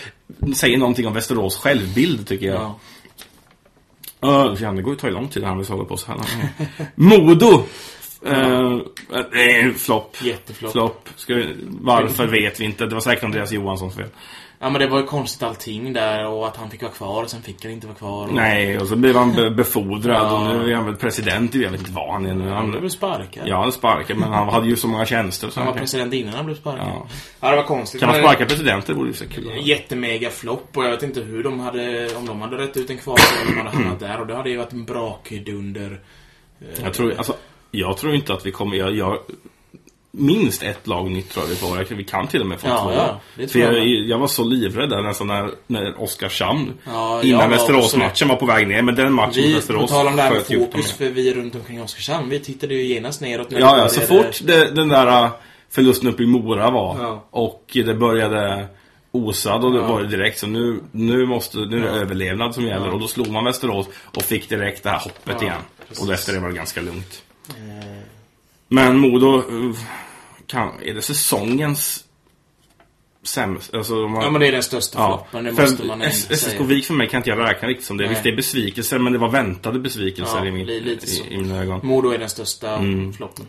[0.56, 2.56] säger någonting om Västerås självbild, tycker jag.
[2.56, 2.80] Ja.
[4.19, 6.19] Ja, fan, det går ju ta lång tid när vi håller på så här.
[6.95, 7.63] Modo!
[8.26, 8.82] Uh,
[9.15, 10.17] eh, flopp.
[10.21, 10.71] Jätteflopp.
[10.71, 11.10] Flopp.
[11.15, 12.86] Ska vi, varför vet vi inte.
[12.86, 14.10] Det var säkert Andreas Johanssons fel.
[14.59, 17.29] Ja men det var ju konstigt allting där och att han fick vara kvar och
[17.29, 18.27] sen fick han inte vara kvar.
[18.27, 18.33] Och...
[18.33, 20.49] Nej, och så blev han be- befordrad Ja.
[20.49, 22.49] och nu är han väl president jag vet inte vad han är nu.
[22.49, 23.47] Han blev sparkad.
[23.47, 25.49] ja, han sparkade, men han hade ju så många tjänster.
[25.49, 26.87] Så Han var kan, president innan han blev sparkad.
[26.87, 27.07] Ja.
[27.39, 27.99] Ja, det var konstigt.
[28.01, 28.93] kan man sparka presidenter?
[28.93, 29.51] Det vore ju så kul.
[29.61, 32.97] Jättemega flopp och jag vet inte hur de hade, om de hade rätt ut en
[32.97, 35.99] kvar eller om de hade hamnat där och det hade ju varit en brakdunder.
[36.83, 37.35] Jag tror, alltså,
[37.71, 38.75] jag tror inte att vi kommer...
[38.77, 39.17] Jag, jag,
[40.17, 41.95] minst ett lag nytt tror jag vi får.
[41.95, 42.91] Vi kan till och med få Ja, två.
[42.91, 47.49] ja, det För jag jag, var så livrädd där nästan när, när Oskarshamn Ja, innan
[47.49, 48.82] Västerås-matchen var på väg ner.
[48.82, 51.56] Men den matchen Vi, på Västerås tal om det här med fokus, för vi runt
[51.56, 54.88] omkring Oskarshamn, vi tittade ju genast neråt när det Ja, ja, så fort det, den
[54.88, 55.30] där äh,
[55.69, 57.27] förlusten uppe i Mora var Ja.
[57.32, 58.67] och det började
[59.12, 59.88] osa, då Ja.
[59.88, 62.01] var det direkt så nu, nu måste, nu är det Ja.
[62.01, 65.62] överlevnad som gäller och då slog man Västerås och fick direkt det här hoppet igen.
[65.88, 66.08] precis.
[66.08, 67.21] Och efter det var det ganska lugnt.
[67.49, 67.53] Eh,
[68.69, 69.75] Men Modo, uh,
[70.47, 72.03] kan, är det säsongens
[73.23, 73.77] sämsta?
[73.77, 76.60] Alltså, har- Ja, men det är den största Ja, floppen, det för måste man SSK.
[76.62, 78.03] Vik för mig kan inte jag räkna riktigt som det.
[78.03, 78.10] Nej.
[78.10, 81.23] Visst, det är besvikelser, men det var väntade besvikelser Ja, i, min, li- lite så.
[81.23, 81.79] i, i mina ögon.
[81.83, 83.13] Modo är den största Mm.
[83.13, 83.45] floppen.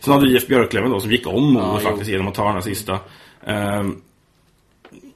[0.00, 2.12] Sen hade vi IF Björklöven då som gick om Modo Ja, faktiskt jo.
[2.12, 2.98] genom att ta den här sista.
[3.46, 4.02] Ehm,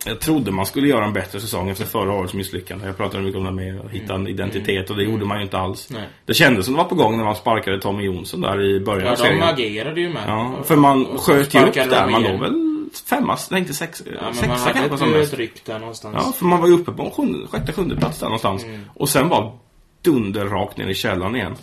[0.07, 2.87] jag trodde man skulle göra en bättre säsong efter förra årets misslyckande.
[2.87, 5.43] Jag pratade mycket om det med att hitta en identitet och det gjorde man ju
[5.43, 5.89] inte alls.
[5.91, 6.09] Nej.
[6.27, 9.05] Det kändes som det var på gång när man sparkade Tommy Jonsson där i början
[9.07, 9.43] Ja, av de serien.
[9.43, 10.23] agerade ju med.
[10.27, 11.89] Ja, för man Och så sköt ju upp där.
[12.07, 12.67] de Man låg väl
[13.09, 15.33] femma, nej inte sex, Ja, man sexa hade kanske som ett, mest.
[15.33, 16.17] ett ryck där någonstans.
[16.27, 18.65] Ja, för man var ju uppe på en sjunde, sjätte, sjunde plats där någonstans.
[18.65, 18.81] Mm.
[18.95, 19.53] Och sen bara
[20.03, 21.55] dunder rakt ner i källaren igen.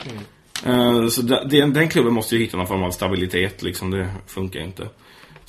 [0.65, 3.91] Eh, så da- den, den klubben måste ju hitta någon form av stabilitet liksom.
[3.91, 4.87] Det funkar ju inte.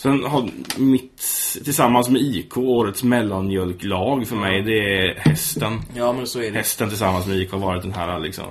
[0.02, 1.22] Sen har mitt,
[1.64, 5.80] tillsammans med IK, årets mellanmjölklag för mig, det är hästen.
[5.96, 6.56] Ja, men så är det.
[6.58, 8.44] Hästen tillsammans med IK har varit den här liksom,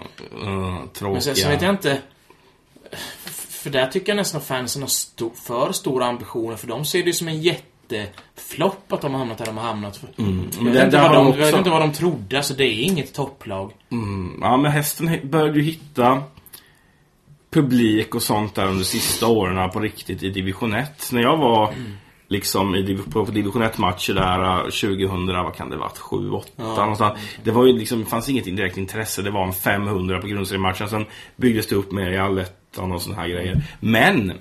[0.43, 1.13] uh, tråkiga.
[1.13, 2.01] Men sen, sen vet jag inte...
[3.49, 6.55] För där tycker jag nästan fansen har sto, för stora ambitioner.
[6.55, 9.63] För de ser det ju som en jätteflopp att de har hamnat där de har
[9.67, 9.99] hamnat.
[10.17, 10.49] Mm.
[10.55, 12.37] Jag, Men vet det- inte vad de, de jag vet också- inte vad de trodde.
[12.37, 13.71] Alltså, det är inget topplag.
[13.91, 16.23] Mm, ja, men hästen började ju hitta
[17.61, 21.09] publik och sånt där under sista åren på riktigt i division 1.
[21.11, 21.73] När jag var
[22.27, 26.63] liksom i, på, division 1-matcher där eh, 2000, vad kan det varit, 7, 8 Ja.
[26.63, 27.19] någonstans.
[27.43, 29.21] Det var ju liksom, fanns inget direkt intresse.
[29.21, 30.89] Det var en 500 på grundseriematchen.
[30.89, 33.63] Sen byggdes det upp mer i allettan och såna här grejer.
[33.79, 34.33] Men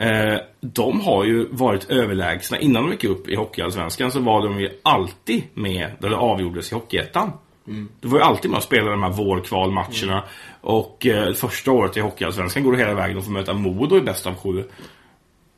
[0.00, 2.58] Eh, de har ju varit överlägsna.
[2.58, 6.72] Innan de gick upp i Hockeyallsvenskan så var de ju alltid med där det avgjordes
[6.72, 7.32] i Hockeyettan.
[8.00, 10.24] Du var ju alltid med och spelade de här vårkvalmatcherna.
[10.60, 13.16] Och eh, första året i Hockeyallsvenskan går det hela vägen.
[13.16, 14.64] De får möta Modo i bäst av sju.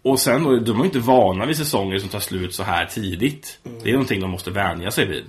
[0.03, 2.87] Och sen då, de är ju inte vana vid säsonger som tar slut så här
[2.87, 3.59] tidigt.
[3.83, 5.25] Det är någonting de måste vänja sig vid.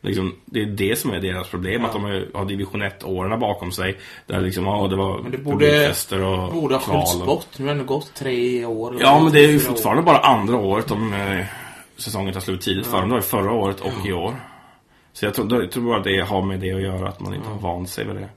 [0.00, 1.84] Liksom, det är det som är deras problem.
[1.84, 3.96] Att de har, division 1-åren bakom sig.
[4.26, 7.46] Där liksom, ja, det var Men det borde, och borde ha skjutits bort.
[7.56, 8.96] Nu har det gått tre år.
[9.00, 9.74] Ja, men det är ju fyra år.
[9.74, 11.44] fortfarande bara andra året om eh,
[11.96, 13.08] säsongen tar slut tidigt för dem.
[13.08, 14.34] Det var ju förra året och i år.
[15.16, 17.48] Så jag tror, jag tror bara det har med det att göra, att man inte
[17.48, 18.28] har vant sig vid det.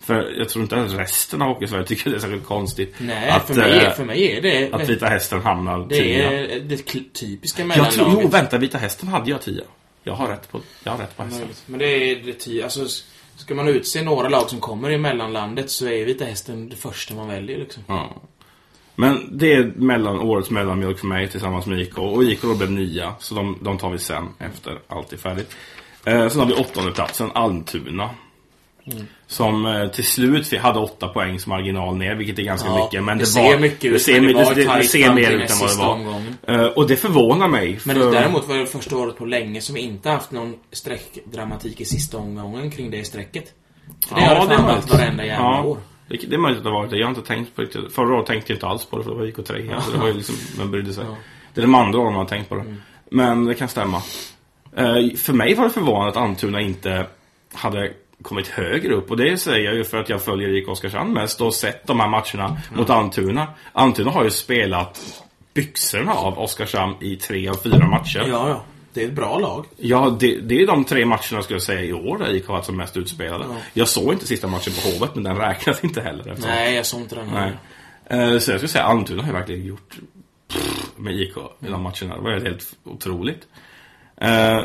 [0.00, 2.94] För jag tror inte att resten av Hockeysverige tycker det är särskilt konstigt.
[2.98, 4.72] Nej, att, för, mig, eh, för mig är det...
[4.72, 6.32] att Vita Hästen hamnar det tia.
[6.32, 6.76] är det
[7.12, 8.20] typiska Jag tror, mellanlaget.
[8.24, 9.64] jo, vänta, Vita Hästen hade jag tia.
[10.02, 11.48] Jag har rätt på, jag har rätt på hästen.
[11.66, 12.86] Men det är det ty- alltså,
[13.36, 17.14] Ska man utse några lag som kommer i mellanlandet så är Vita Hästen det första
[17.14, 17.82] man väljer liksom.
[17.86, 18.16] Ja.
[18.94, 21.98] Men det är mellan, årets mellanmjölk för mig tillsammans med IK.
[21.98, 25.56] Och IK då blev nia, så de, de tar vi sen efter allt är färdigt.
[26.06, 28.10] Eh, sen har vi åttonde platsen Almtuna.
[29.26, 33.04] Som eh, till slut fi- hade åtta poängs marginal ner, vilket är ganska Ja, mycket.
[33.04, 34.84] Men det det, ser var, mycket det ut, ser, men det det, var det, det
[34.84, 35.92] ser mer ut än vad det var.
[35.92, 36.36] omgången.
[36.48, 37.78] Eh, och det förvånar mig.
[37.84, 41.80] Men för- däremot var det första året på länge som vi inte haft någon streckdramatik
[41.80, 43.44] i sista omgången kring det strecket.
[44.08, 45.78] För det har det varit varenda jävla ja, år.
[46.08, 46.96] Det, det är möjligt att det har varit det.
[46.98, 47.90] Jag har inte tänkt på det.
[47.90, 49.72] Förra året tänkte jag inte alls på det för det var IK 3.
[49.74, 51.04] Alltså, det var ju liksom, man brydde sig.
[51.08, 51.16] Ja.
[51.54, 52.60] Det är de andra åren man har tänkt på det.
[52.60, 52.76] Mm.
[53.10, 54.02] Men det kan stämma.
[54.76, 57.06] Eh, för mig var det förvånande att Almtuna inte
[57.54, 59.10] hade kommit högre upp.
[59.10, 62.00] Och det säger jag ju för att jag följer IK Oskarshamn mest och sett de
[62.00, 63.46] här matcherna mot Almtuna.
[63.72, 65.22] Almtuna har ju spelat
[65.54, 68.24] byxorna av Oskarshamn i tre av fyra matcher.
[68.28, 68.62] Ja, ja.
[68.92, 69.66] Det är ett bra lag.
[69.76, 72.54] Ja, det, det är de tre matcherna skulle jag säga i år där IK har
[72.54, 73.44] varit som mest utspelade.
[73.48, 73.56] Ja.
[73.74, 76.28] Jag såg inte sista matchen på Hovet, men den räknas inte heller.
[76.28, 77.52] eftersom- Nej, jag såg inte den Nej.
[78.08, 78.32] här.
[78.32, 79.96] Eh, Så jag skulle säga Almtuna har ju verkligen gjort
[80.96, 82.16] med IK i de matcherna.
[82.16, 83.40] Det var helt otroligt.
[84.20, 84.60] Eh,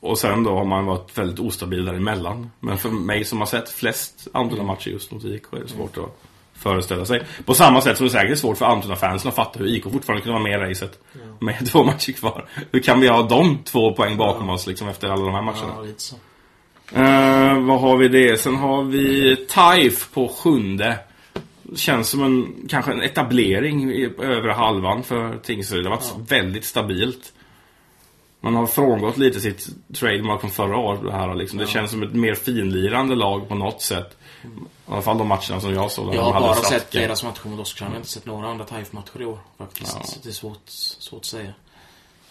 [0.00, 2.50] Och sen då har man varit väldigt ostabil däremellan.
[2.60, 6.20] Men för mig som har sett flest Almtuna-matcher just mot IK är det svårt att
[6.54, 7.22] föreställa sig.
[7.44, 10.22] På samma sätt som det säkert är svårt för Almtuna-fansen att fatta hur IK fortfarande
[10.22, 10.98] kunde vara med i racet.
[11.40, 12.48] Med två matcher kvar.
[12.72, 15.72] Hur kan vi ha de två poäng bakom oss liksom efter alla de här matcherna?
[15.76, 16.16] Ja, lite så.
[16.94, 18.40] Eh, vad har vi det?
[18.40, 20.98] Sen har vi Taif på sjunde.
[21.76, 25.84] Känns som en, kanske en etablering i övre halvan för Tingsryd.
[25.84, 27.32] Det har varit väldigt stabilt.
[28.44, 31.02] Man har frångått lite sitt trademark från förra året.
[31.02, 31.58] Det, här, liksom.
[31.58, 34.16] det känns som ett mer finlirande lag på något sätt.
[34.42, 36.14] I alla fall de matcherna som jag såg.
[36.14, 37.90] Jag har bara sett deras matcher mot Oskarshamn.
[37.90, 39.96] Jag har inte sett några andra TIFE-matcher i år faktiskt.
[40.00, 40.20] Ja.
[40.22, 41.52] Det är svårt, svårt att säga.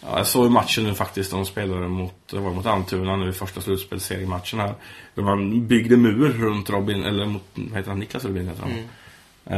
[0.00, 1.30] Ja, jag såg matchen nu faktiskt.
[1.30, 4.74] De spelade mot, det var mot Almtuna nu i första slutspelseriematchen här.
[5.14, 8.88] Där man byggde mur runt Robin, eller mot, vad heter han, Niklas Rubin heter han.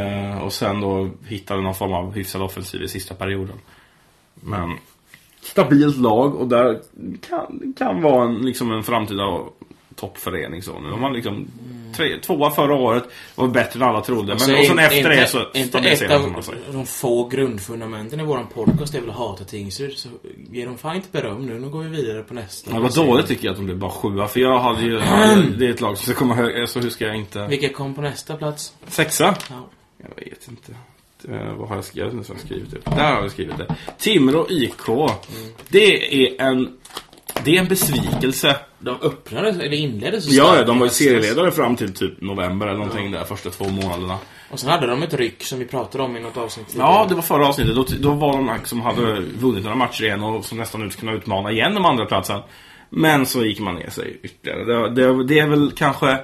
[0.00, 3.60] Eh, och sen då hittade någon form av hyfsad offensiv i sista perioden.
[4.34, 4.78] Men
[5.50, 6.80] stabilt lag och där
[7.28, 9.38] kan, kan vara en, liksom en framtida
[9.94, 10.62] toppförening.
[10.62, 10.78] Så.
[10.80, 11.46] Nu har man liksom
[11.96, 13.04] tre, tvåa förra året
[13.35, 14.32] var bättre än alla trodde.
[14.32, 16.54] Alltså, Men och sen efter det så inte ett stabiliseras man av sig.
[16.72, 19.98] de få grundfundamenten i våran podcast är väl att hata Tingsryd.
[19.98, 20.09] Så
[20.50, 21.59] ge dem fan inte beröm nu.
[21.59, 22.70] Nu går vi vidare på nästa.
[22.74, 24.28] Ja, vad dåligt tycker jag att de blev bara sjua.
[24.28, 24.98] För jag hade ju,
[25.59, 26.66] det är ett lag som ska komma högre.
[26.66, 27.46] Så hur ska jag inte...
[27.46, 28.72] Vilka kom på nästa plats?
[28.87, 29.35] Sexa?
[29.50, 29.68] Ja.
[29.98, 30.72] Jag vet inte.
[31.29, 32.12] Eh, vad har jag skrivit?
[32.12, 32.90] Jag har skrivit det.
[32.90, 33.74] Där har jag skrivit det.
[33.98, 34.87] Timrå IK.
[35.68, 36.68] Det är en...
[37.44, 38.57] Det är en besvikelse.
[38.79, 42.66] De öppnade, eller inledde så Ja, ja, de var ju serieledare fram till typ november
[42.66, 44.18] eller någonting där, första två månaderna.
[44.50, 47.14] Och sen hade de ett ryck som vi pratade om i något avsnitt Ja, det
[47.14, 47.74] var förra avsnittet.
[47.74, 50.96] Då, då var de här som hade vunnit några matcher igen och som nästan ut
[50.96, 52.40] kunna utmana igen om andra platsen.
[52.90, 54.64] Men så gick man ner sig ytterligare.
[54.64, 56.18] Det, det, det är väl kanske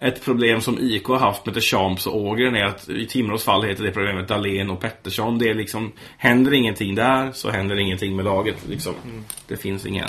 [0.00, 3.64] ett problem som IK har haft med Deschamps och Ågren är att i Timrås fall
[3.64, 5.38] heter det problemet Dahlén och Pettersson.
[5.38, 8.56] Det är liksom, händer ingenting där så händer ingenting med laget.
[8.68, 8.94] Liksom.
[9.48, 10.08] Det finns inga,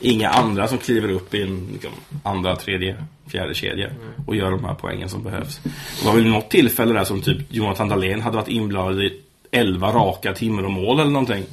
[0.00, 1.90] inga andra som kliver upp i en liksom,
[2.22, 3.90] andra, tredje, fjärde kedja
[4.26, 5.60] och gör de här poängen som behövs.
[6.00, 9.92] Det var väl något tillfälle där som typ Jonathan Dahlén hade varit inblandad i 11
[9.92, 11.44] raka Timrå-mål eller någonting.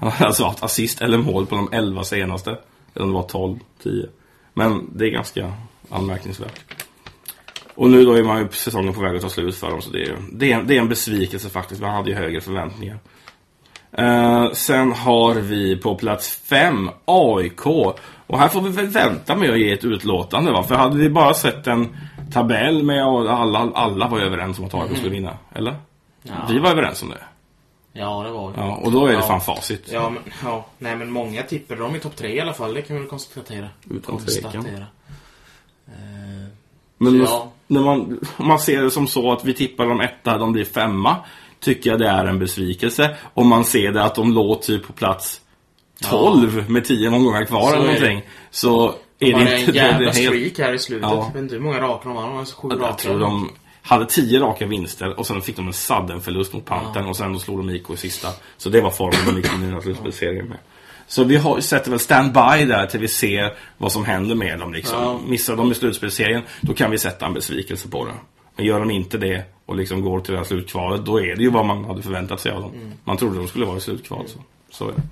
[0.00, 2.50] Han hade alltså haft assist eller mål på de 11 senaste.
[2.94, 4.06] Eller om det var 12, 10.
[4.54, 5.52] Men det är ganska
[5.90, 6.77] anmärkningsvärt.
[7.78, 9.82] Och nu då är man ju säsongen på väg att ta slut för dem.
[9.82, 11.80] Så det är, det är, det är en besvikelse faktiskt.
[11.80, 12.98] Man hade ju högre förväntningar.
[13.92, 17.66] Eh, sen har vi på plats 5 AIK.
[18.26, 20.62] Och här får vi väl vänta med att ge ett utlåtande va?
[20.62, 21.96] För hade vi bara sett en
[22.32, 25.38] tabell med och alla, alla var överens om att AIK skulle vinna.
[25.54, 25.76] Eller?
[26.22, 26.32] Ja.
[26.48, 27.22] Vi var överens om det.
[27.92, 28.60] Ja, det var det.
[28.60, 29.22] Ja, och då är det Ja.
[29.22, 29.88] fan facit.
[29.92, 32.74] Ja, men, ja, nej men många tippade dem i topp tre i alla fall.
[32.74, 33.68] Det kan vi väl konstatera.
[33.90, 34.52] Utan tvekan.
[34.52, 34.86] konstatera.
[35.86, 36.48] Eh,
[36.98, 37.50] Men Ja.
[37.68, 41.16] När man, man ser det som så att vi tippar dem etta, de blir femma.
[41.60, 43.16] Tycker jag det är en besvikelse.
[43.34, 45.40] Om man ser det att de låg typ på plats
[46.10, 47.84] 12 med 10 omgångar kvar Så eller det.
[47.84, 48.22] någonting.
[48.50, 49.72] Så är de hade det en inte...
[49.72, 51.08] jävla det streak här i slutet.
[51.10, 51.16] Ja.
[51.16, 52.22] Jag vet inte hur många raka de var.
[52.22, 52.86] De var sju raka.
[52.86, 53.50] Jag tror de
[53.82, 57.32] hade 10 raka vinster och sen fick de en sudden förlust mot Pantern och sen
[57.32, 58.28] då slog de IK i sista.
[58.56, 60.58] Så det var formen de gick in i den här slutspelsserien med.
[61.08, 64.72] Så vi har, sätter väl stand-by där till vi ser vad som händer med dem.
[64.72, 65.02] Liksom.
[65.02, 65.20] Ja.
[65.26, 68.12] Missar de i slutspelsserien, då kan vi sätta en besvikelse på det.
[68.56, 71.42] Men gör de inte det och liksom går till det här slutkvalet, då är det
[71.42, 72.72] ju vad man hade förväntat sig av dem.
[73.04, 74.28] Man trodde de skulle vara i slutkval.
[74.28, 74.38] Så,
[74.70, 75.02] så är det.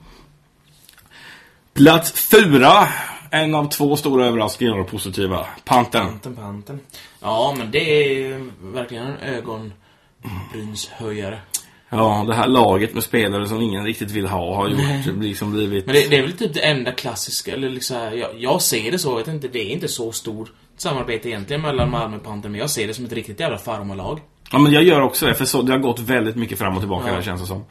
[1.74, 2.88] Plats fyra.
[3.30, 5.46] En av två stora överraskningar och positiva.
[5.64, 6.06] Pantern.
[6.06, 6.80] Panten, panten.
[7.20, 11.40] Ja, men det är verkligen en ögonbrynshöjare.
[11.88, 15.87] Ja, det här laget med spelare som ingen riktigt vill ha har gjort, liksom blivit...
[15.87, 18.99] Men det, det är väl typ det enda klassiska, eller liksom, jag, jag ser det
[18.99, 22.53] så, jag vet inte, det är inte så stort samarbete egentligen mellan Malmö och Panten,
[22.53, 24.20] men jag ser det som ett riktigt jävla farmarlag.
[24.53, 26.81] Ja, men jag gör också det, för så, det har gått väldigt mycket fram och
[26.81, 27.14] tillbaka Ja.
[27.14, 27.64] där känns det som.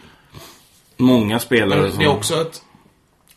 [0.97, 1.99] Många spelare Men som...
[1.99, 2.61] det är också ett,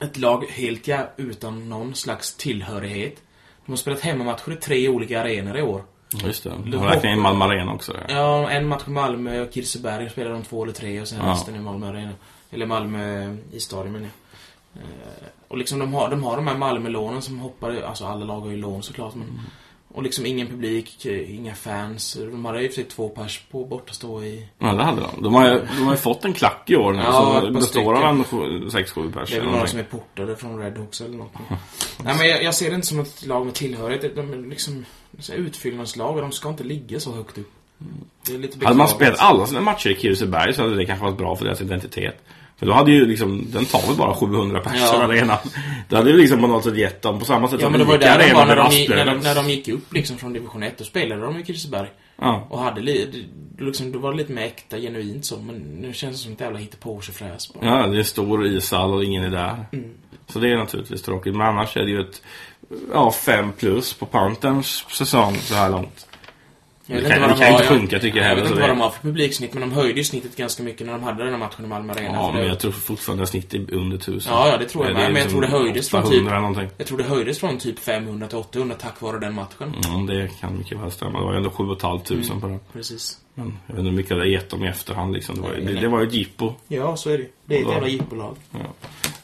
[0.01, 3.23] ett lag helt ja, utan någon slags tillhörighet.
[3.67, 5.83] De har spelat hemmamatcher i tre olika arenor i år.
[6.25, 6.53] Just det.
[6.67, 7.93] De har verkligen i Malmö Arena också.
[8.09, 8.15] Ja.
[8.15, 11.31] Ja, en match i Malmö och Kirseberg spelade de två eller tre och sen Ja.
[11.33, 12.13] resten i Malmö Arena.
[12.51, 14.09] Eller Malmö i stadion menar
[14.73, 14.83] jag.
[14.83, 14.89] Eh,
[15.49, 18.51] Och liksom de har, de har de här Malmö-lånen som hoppar, alltså alla lag har
[18.51, 19.41] ju lån såklart men Mm.
[19.95, 22.19] Och liksom ingen publik, inga fans.
[22.21, 24.49] De hade ju för sig två pers på bortastå i...
[24.59, 25.23] ja, det hade de.
[25.23, 28.05] De har, ju- de har fått en klack i år nu Ja, som består av
[28.05, 28.69] en stycken.
[28.71, 29.31] 6-7 pers.
[29.31, 31.33] Det är väl några som är portade från Red Hawks eller något.
[32.05, 34.17] Nej men jag, jag ser det inte som ett lag med tillhörighet.
[34.17, 34.85] De är liksom
[35.33, 37.51] utfyllnadslag och de ska inte ligga så högt upp.
[38.27, 41.05] Det är lite Hade man spelat alla sina matcher i Kirseberg så hade det kanske
[41.05, 42.25] varit bra för deras identitet.
[42.57, 45.03] För då hade ju liksom, den tar väl bara 700 personer Ja.
[45.03, 45.39] arenan.
[45.89, 47.81] Det hade ju liksom på något sätt gett dem på samma sätt Ja som men
[47.81, 50.33] det var där var när de, gick, när, de, när de gick upp liksom från
[50.33, 50.79] division 1.
[50.79, 51.89] Då spelade de i Kirseberg.
[52.17, 52.47] Ja.
[52.51, 52.81] Och hade
[53.59, 55.39] liksom, då var det lite mer äkta, genuint så.
[55.39, 57.67] Men nu känns det som ett jävla hittepåsefräs bara.
[57.67, 59.67] ja, det är stor ishall och ingen är där.
[59.73, 59.91] Mm.
[60.27, 61.37] Så det är naturligtvis tråkigt.
[61.37, 62.23] Men annars är det ju ett,
[62.93, 66.05] ja, 5 plus på Panterns säsong så här långt.
[66.91, 68.29] Jag Det vet kan- inte vad de kan har, inte jag- sjunka, tycker jag Jag
[68.29, 70.63] heller, vet så inte vad de har för publiksnitt, men de höjde ju snittet ganska
[70.63, 72.15] mycket när de hade den här matchen i Malmö Arena.
[72.15, 74.33] Ja, men jag tror fortfarande att snittet är under 1000.
[74.33, 75.03] Ja, ja, det tror jag med.
[75.03, 76.69] Men jag liksom tror det höjdes från 800 typ- någonting.
[76.79, 79.75] Jag tror det höjdes från typ 500 till 800 tack vare den matchen.
[79.89, 81.19] Mm, det kan mycket väl stämma.
[81.19, 82.41] Det var ju ändå 7 500 Mm.
[82.41, 82.61] på den.
[82.73, 83.19] Precis.
[83.35, 85.35] Men jag vet inte hur mycket det har gett dem i efterhand liksom.
[85.35, 86.55] Det var, ju- det, det var ju ett jippo.
[86.69, 87.73] Ja, så är det Det är ett Ja.
[87.73, 88.37] jävla jippolag.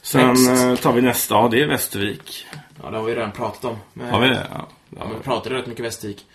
[0.05, 0.49] Sen Next.
[0.49, 2.45] eh, tar vi nästa, ja, det är Västervik.
[2.83, 3.77] Ja, det har vi ju redan pratat om.
[3.93, 4.47] Men, Har vi det?
[4.53, 4.67] Ja.
[4.99, 6.25] Ja, vi pratade rätt mycket Västervik.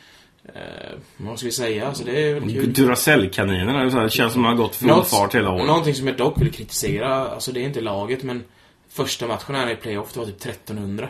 [0.54, 0.60] Eh,
[1.16, 1.88] vad ska vi säga?
[1.88, 2.72] Alltså, det är kul.
[2.72, 5.50] Duracell-kaninerna, det så här, det känns som att de har gått full Något- fart hela
[5.50, 5.66] året.
[5.66, 8.44] Någonting som jag dock vill kritisera, alltså det är inte laget, men
[8.92, 11.08] första matchen här i playoff, det var typ 1300.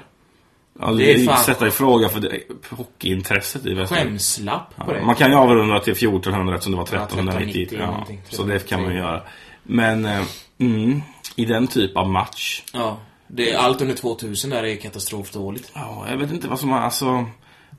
[0.81, 4.05] Ja, Det är det fan- sätta i fråga för det, hockeyintresset i Västervik.
[4.05, 5.05] Skämslapp på Ja, det.
[5.07, 7.63] man kan ju avrunda till 1400 eftersom det var Ja, 1390.
[7.63, 9.23] 1390 Ja, så det kan man göra.
[9.63, 10.23] Men eh,
[10.59, 11.03] mm,
[11.41, 12.63] i den typ av match.
[12.73, 12.99] Ja.
[13.29, 15.71] Det, allt under 2000 där är katastrofdåligt.
[15.75, 17.27] Ja, jag vet inte vad som alltså,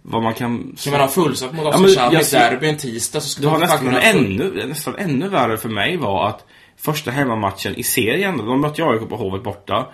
[0.02, 0.74] vad man kan...
[0.78, 3.22] Ska man ha fullsatt mot Ja, men Oskarshamn i jag ett ser- derby en tisdag
[3.22, 6.46] så Det var man nästan ha ännu, nästan ännu värre för mig var att
[6.78, 9.88] första hemmamatchen i serien, de mötte AIK på Hovet borta.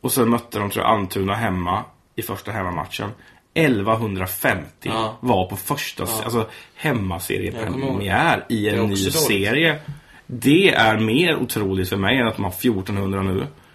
[0.00, 1.84] Och sen mötte de, tror jag, Antuna hemma
[2.16, 3.10] i första hemmamatchen.
[3.54, 5.16] 1150 Ja.
[5.20, 6.50] var på första, alltså Jag kommer ihåg.
[6.76, 9.14] hemmaseriepremiär i en ny dåligt.
[9.14, 9.78] serie.
[10.30, 13.30] Det är mer otroligt för mig än att de har 1400 nu.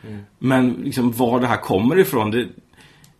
[0.08, 0.26] Mm.
[0.40, 2.48] Men liksom var det här kommer ifrån, det,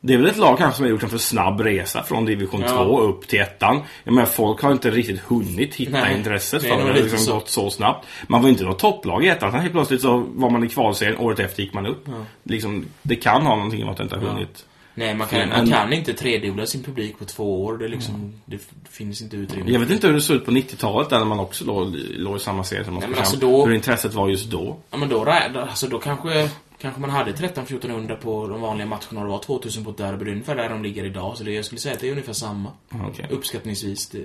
[0.02, 2.62] det är väl ett lag kanske som har gjort en för snabb resa från division
[2.62, 2.68] Ja.
[2.68, 3.82] 2 upp till ettan.
[4.04, 6.76] Jag menar, folk har inte riktigt hunnit hitta Nej, intresset för det.
[6.76, 7.34] Det har liksom så.
[7.34, 8.08] gått så snabbt.
[8.28, 11.40] Man var inte något topplag i ettan, helt plötsligt så var man i kvalserien, året
[11.40, 12.10] efter gick man upp.
[12.44, 14.66] Liksom, det kan ha någonting med att det inte har hunnit.
[14.96, 17.78] Nej, man kan, Men- man kan inte tredubbla sin publik på två år.
[17.78, 19.72] Det, liksom, det f- finns inte utrymme.
[19.72, 22.40] Jag vet inte hur det såg ut på 90-talet där man också låg, låg i
[22.40, 23.42] samma serie som Nej, men Oskarshamn.
[23.44, 24.78] alltså då- Hur intresset var just då.
[24.92, 26.50] Ja, men då, alltså, då kanske,
[26.82, 30.26] kanske man hade 13-1400 på de vanliga matcherna och det var 2000 på ett derby.
[30.26, 31.38] Det är ungefär där de ligger idag.
[31.38, 32.70] Så det, jag skulle säga att det är ungefär samma.
[33.10, 33.28] Okej.
[33.30, 34.10] Uppskattningsvis.
[34.10, 34.24] Det,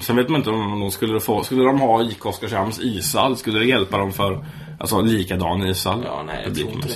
[0.00, 3.58] Sen vet man inte om de skulle få, skulle de ha IK Oskarshamns ishall, skulle
[3.58, 4.44] det hjälpa dem för,
[4.80, 6.02] alltså likadan ishall?
[6.04, 6.94] Ja, nej, jag tror inte det.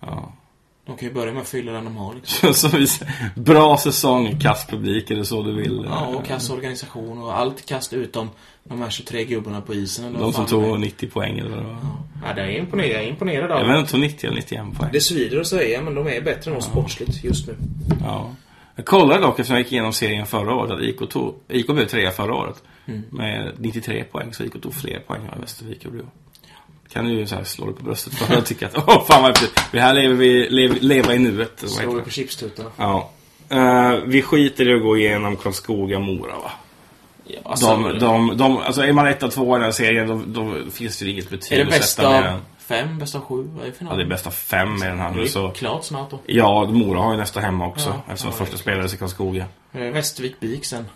[0.00, 0.32] Ja.
[0.86, 2.14] De kan ju börja med att fylla den de har.
[2.14, 2.86] Liksom.
[3.34, 5.86] Bra säsong, kass publik, är det så du vill?
[5.90, 8.30] Ja, och kassorganisation och allt kast utom
[8.64, 10.04] de här 23 gubbarna på isen.
[10.04, 10.78] Eller De som tog är.
[10.78, 11.78] 90 poäng eller vad det var.
[12.26, 14.78] Ja, det är imponerad, jag är imponerad av Jag vet inte, tog 90 eller 91
[14.78, 14.90] poäng.
[14.92, 17.56] Det svider att säga, men de är bättre än oss sportsligt just nu.
[18.00, 18.30] Ja.
[18.76, 21.86] Jag kollade dock eftersom jag gick igenom serien förra året att IK, tog, IK blev
[21.86, 22.62] trea förra året.
[22.86, 23.02] Mm.
[23.10, 26.04] Med 93 poäng, så IK tog fler poäng än Västervik gjorde.
[26.92, 29.30] Kan du ju så slå dig på bröstet för att tycka att åh fan vad
[29.30, 29.60] häftigt.
[29.72, 31.64] Det här lever vi, lev, leva i nuet.
[31.80, 32.02] Vi det?
[32.02, 32.70] på chipstutarna.
[32.76, 33.10] Ja.
[33.48, 36.50] Eh, vi skiter i att gå igenom Karlskoga-Mora va?
[37.24, 40.08] Ja, alltså, De, de, de, alltså är man ett av två i den här serien
[40.08, 43.48] då, då finns det inget betyg är det bästa fem, bästa sju?
[43.56, 45.50] Vad är Ja, det är bästa fem i den här det nu är så.
[45.50, 46.18] klart snart då.
[46.26, 47.88] Ja, Mora har ju nästa hemma också.
[47.88, 49.44] Ja, eftersom ja, första spelades i Karlskoga.
[49.72, 50.86] Eh, Västervik BIK sen.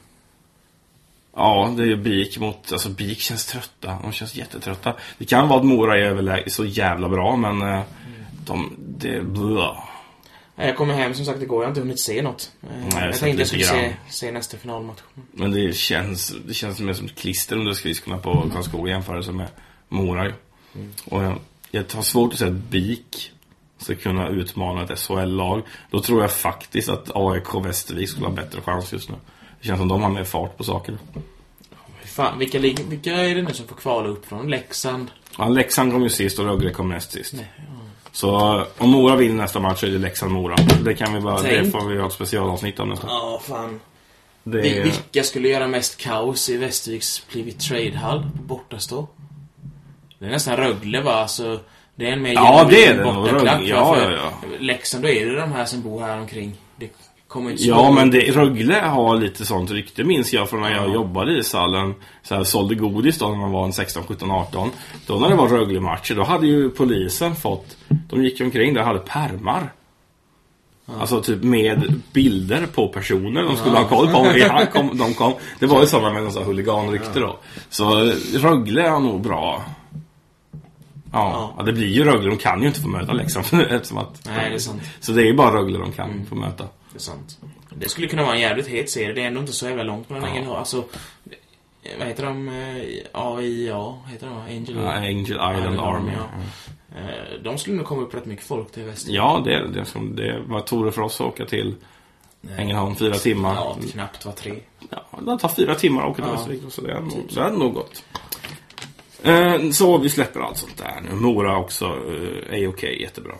[1.37, 2.73] Ja, det är ju BIK mot...
[2.73, 3.99] Alltså BIK känns trötta.
[4.03, 4.95] De känns jättetrötta.
[5.19, 7.63] Det kan vara att Mora är överläge så jävla bra, men...
[7.63, 7.83] eh,
[8.47, 8.77] De...
[8.79, 9.21] Det...
[9.23, 9.79] Blah.
[10.57, 12.53] Nej, Jag kommer hem som sagt igår, jag har inte hunnit se något.
[12.63, 15.01] Eh, jag har jag sett tänkte jag skulle se, se nästa finalmatch.
[15.33, 16.35] Men det känns...
[16.47, 19.49] Det känns mer som ett klister under skridskorna på Karlskoga i jämförelse med
[19.89, 20.33] Mora ju.
[21.05, 21.39] Och jag,
[21.71, 23.33] jag har svårt att säga att BIK
[23.79, 25.63] ska kunna utmana ett SHL-lag.
[25.91, 29.17] Då tror jag faktiskt att AIK Västervik skulle ha bättre chans just nu.
[29.61, 30.99] Det känns som de har mer fart på saker.
[32.05, 34.51] Fan, vilka, vilka är det nu som får kvala upp från?
[34.51, 35.11] Leksand?
[35.39, 37.35] Ja, Leksand kom ju sist och Rögle kom näst sist.
[38.13, 40.57] Så eh, om Mora vinner nästa match så är det Leksand-Mora.
[40.85, 41.73] Det kan vi bara, det Tänk.
[41.73, 43.11] får vi ha ett specialavsnitt om nästan.
[43.11, 43.81] Ja, fan.
[44.45, 49.07] Det Vi- Vilka skulle göra mest kaos i Västerviks Plivit Trade-hall på bortastå?
[50.19, 51.13] Det är nästan Rögle va?
[51.15, 51.61] Alltså,
[51.95, 53.33] det är en mer Ja, det är det nog.
[53.33, 56.55] Rögle, ja, För ja, Leksand, då är det de här som bor här omkring.
[56.77, 56.89] Det
[57.37, 60.89] kommer inte ja, men det, Rögle har lite sånt rykte minns jag från när jag
[60.89, 60.95] Ja.
[60.95, 61.95] jobbade i Sallen.
[62.23, 64.71] Så här, sålde godis då när man var en 16, 17, 18.
[65.07, 67.77] Då när det var Rögle-matcher, då hade ju polisen fått...
[68.11, 69.73] De gick omkring där och hade pärmar.
[71.01, 74.27] Alltså typ med bilder på personer de skulle ha koll på.
[74.39, 75.33] Ja, kom, de kom.
[75.59, 77.39] Det var ju sådana med någon huliganrykte då.
[77.71, 79.63] Så Rögle är nog bra.
[81.13, 82.29] Ja, ja, det blir ju Rögle.
[82.31, 83.47] De kan ju inte få möta Leksand.
[83.71, 84.83] Eftersom att, Nej, det är sant.
[85.01, 86.65] Så det är ju bara Rögle de kan få möta.
[86.97, 87.39] Det är sant.
[87.75, 89.13] Det skulle kunna vara en jävligt het serie.
[89.13, 90.57] Det är ändå inte så jävla långt mellan Ja.
[90.57, 90.85] Alltså,
[91.99, 92.49] vad heter de?
[92.49, 93.95] Eh, AIA?
[94.07, 94.37] Heter de?
[94.39, 95.23] Angel, Ja, Angel
[95.59, 96.13] Island Army.
[96.13, 96.29] ja.
[97.01, 99.13] Eh, De skulle nog komma upp rätt mycket folk till väster.
[99.13, 99.85] Ja, det det.
[99.85, 101.75] Som det var Tore för oss att åka till
[102.57, 103.55] Ängelholm fyra timmar.
[103.55, 104.55] Ja, knappt var tre.
[104.91, 106.33] Ja, det tar fyra timmar att åka till Ja.
[106.33, 106.63] Västervik.
[106.73, 108.05] Så det är nog, det är nog gott.
[109.23, 111.15] Eh, så vi släpper allt sånt där nu.
[111.17, 113.35] Mora också eh, är okej, jättebra.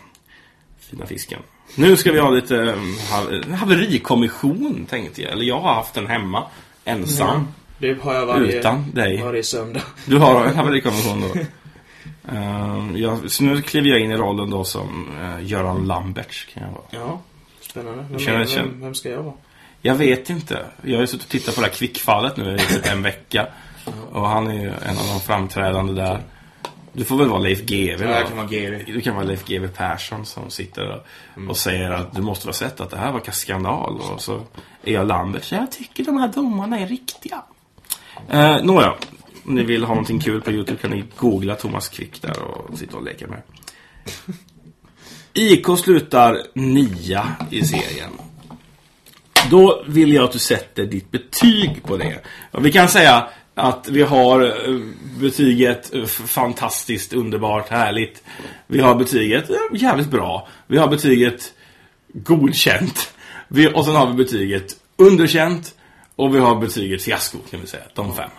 [0.79, 1.41] Fina fisken.
[1.75, 5.33] Nu ska vi ha lite eh, haverikommission tänkte jag.
[5.33, 6.43] Eller jag har haft den hemma.
[6.85, 7.49] Ensam.
[7.79, 9.23] Det har jag varje, Utan dig.
[9.23, 9.83] varje söndag.
[10.07, 11.41] Du har en haverikommission då.
[12.33, 16.63] Eh, jag, så nu kliver jag in i rollen då som uh, Göran Lamberts kan
[16.63, 16.83] jag vara.
[16.91, 17.21] Ja,
[17.61, 18.05] spännande.
[18.11, 19.35] Vem, Känner- känner- vem, vem ska jag vara?
[19.83, 20.67] Jag vet inte.
[20.83, 23.47] Jag har ju suttit och tittat på det här kvickfallet nu i typ en vecka.
[24.13, 26.21] Och han är ju en av de framträdande där.
[26.97, 28.93] Du får väl vara Leif GW Ja, jag kan vara Geri.
[28.93, 31.03] Du kan vara Leif GW Persson som sitter där
[31.49, 34.01] och säger att du måste ha sett att det här var skandal.
[34.01, 34.43] Och så
[34.85, 35.45] är jag Lambert.
[35.45, 37.43] Så jag tycker de här domarna är riktiga.
[38.31, 38.95] Eh, Nåja.
[39.47, 42.79] Om ni vill ha någonting kul på Youtube kan ni googla Thomas Quick där och
[42.79, 43.43] sitta och leka med.
[45.33, 48.11] IK slutar nia i serien.
[49.51, 52.21] Då vill jag att du sätter ditt betyg på det.
[52.51, 53.29] Och vi kan säga
[53.59, 54.81] att vi har eh,
[55.21, 58.23] betyget eh, fantastiskt, underbart, härligt.
[58.67, 60.49] Vi har betyget eh, jävligt bra.
[60.67, 61.53] Vi har betyget
[62.13, 63.15] godkänt.
[63.49, 65.75] Vi, och sen har vi betyget underkänt.
[66.17, 67.85] Och vi har betyget fiasko, kan vi säga.
[67.95, 68.31] De fem.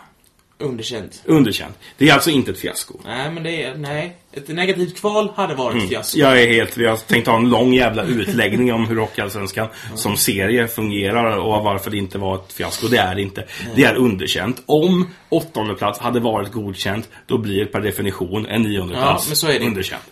[0.60, 1.22] Underkänt.
[1.26, 1.78] Underkänt.
[1.98, 3.00] Det är alltså inte ett fiasko.
[3.06, 3.76] Nej, men det är...
[3.76, 4.16] Nej.
[4.34, 5.88] Ett negativt kval hade varit Mm.
[5.90, 6.20] fiasko.
[6.20, 10.18] Jag är helt, jag har tänkt ha en lång jävla utläggning om hur Hockeyallsvenskan som
[10.18, 12.88] serie fungerar och varför det inte var ett fiasko.
[12.88, 13.46] Det är det inte.
[13.76, 14.64] Det är underkänt.
[14.66, 19.36] Om åttonde plats hade varit godkänt, då blir per definition en nionde Ja, plats men
[19.36, 19.66] så är det.
[19.66, 20.04] underkänt.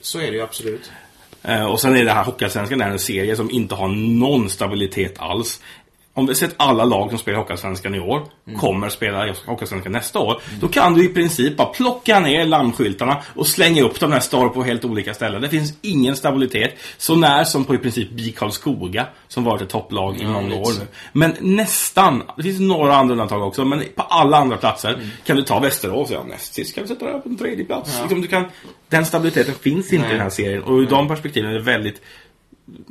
[0.00, 0.90] Så är det ju absolut.
[1.42, 3.88] Eh, och sen är det här Hockeyallsvenskan är en serie som inte har
[4.18, 5.60] någon stabilitet alls.
[6.18, 8.22] Om vi sett alla lag som spelar Hockeyallsvenskan i år
[8.56, 10.40] kommer spela Hockeyallsvenskan nästa år.
[10.60, 14.48] Då kan du i princip bara plocka ner lammskyltarna och slänga upp dem nästa år
[14.48, 15.42] på helt olika ställen.
[15.42, 16.74] Det finns ingen stabilitet.
[16.96, 20.78] Så när som på i princip BIK Karlskoga som varit ett topplag i många år
[20.78, 20.86] nu.
[21.12, 25.42] Men nästan, det finns några andra undantag också, men på alla andra platser kan du
[25.42, 27.98] ta Västerås, ja näst sist kan vi sätta det på en tredje plats.
[28.00, 28.44] Liksom, du kan,
[28.88, 32.02] den stabiliteten finns inte i den här serien och ur de perspektiven är det väldigt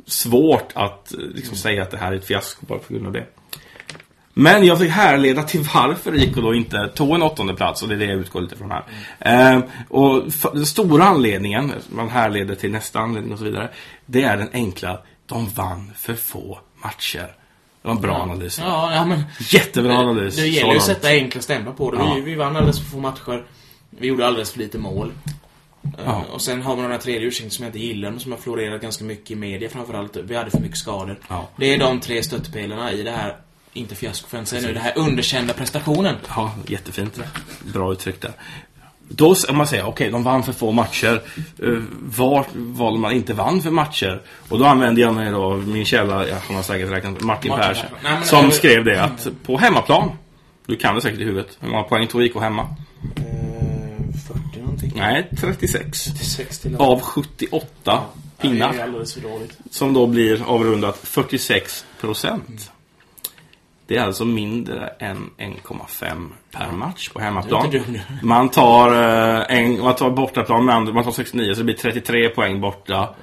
[0.06, 3.12] svårt att eh, liksom, säga att det här är ett fiasko bara på grund av
[3.12, 3.26] det.
[4.34, 7.94] Men jag fick härleda till varför IK då inte tog en åttonde plats och det
[7.94, 8.84] är det jag utgår lite från här.
[9.20, 10.22] Eh, och
[10.52, 13.68] den stora anledningen, man härleder till nästa anledning och så vidare,
[14.06, 17.34] det är den enkla, de vann för få matcher.
[17.82, 18.58] Det var en bra analys.
[18.58, 19.22] Ja, ja men...
[19.40, 20.36] Jättebra analys.
[20.36, 21.98] Det gäller ju att sätta enkla stämplar på det.
[21.98, 22.14] Ja.
[22.14, 23.44] Vi, vi vann alldeles för få matcher.
[23.90, 25.12] Vi gjorde alldeles för lite mål.
[25.84, 26.24] Eh, Ja.
[26.32, 28.38] Och sen har man den här tredje ursäkten som jag inte gillar, men som har
[28.38, 30.16] florerat ganska mycket i media framförallt.
[30.16, 31.18] Vi hade för mycket skador.
[31.28, 31.48] Ja.
[31.56, 33.36] Det är de tre stöttepelarna i det här,
[33.72, 36.16] inte fiasko för nu, det här underkända prestationen.
[36.28, 37.20] Ja, jättefint.
[37.72, 38.32] Bra uttryckt där.
[39.10, 41.22] Då, om man säger, okej, de vann för få matcher.
[41.62, 44.22] Uh, vart valde man inte vann för matcher?
[44.48, 47.74] Och då använder jag mig då av min källa, jag har säkert räknat, Martin, Martin
[47.74, 47.90] Persson.
[48.02, 50.10] Nej, som skrev det att på hemmaplan,
[50.66, 52.68] du kan det säkert i huvudet, hur många poäng tog IK hemma?
[54.80, 54.92] 40 någonting.
[54.96, 55.98] Nej, 36.
[56.36, 57.64] 60 Av 78
[58.40, 58.78] Det är pinnar.
[58.82, 59.58] alldeles för dåligt.
[59.70, 62.70] Som då blir avrundat 46 procent.
[63.86, 67.70] Det är alltså mindre än 1,5 per match på hemmaplan.
[67.70, 67.82] Det.
[68.22, 71.74] Man tar, eh, en, man tar bortaplan med andra, man tar 69 så det blir
[71.76, 73.14] 33 poäng borta.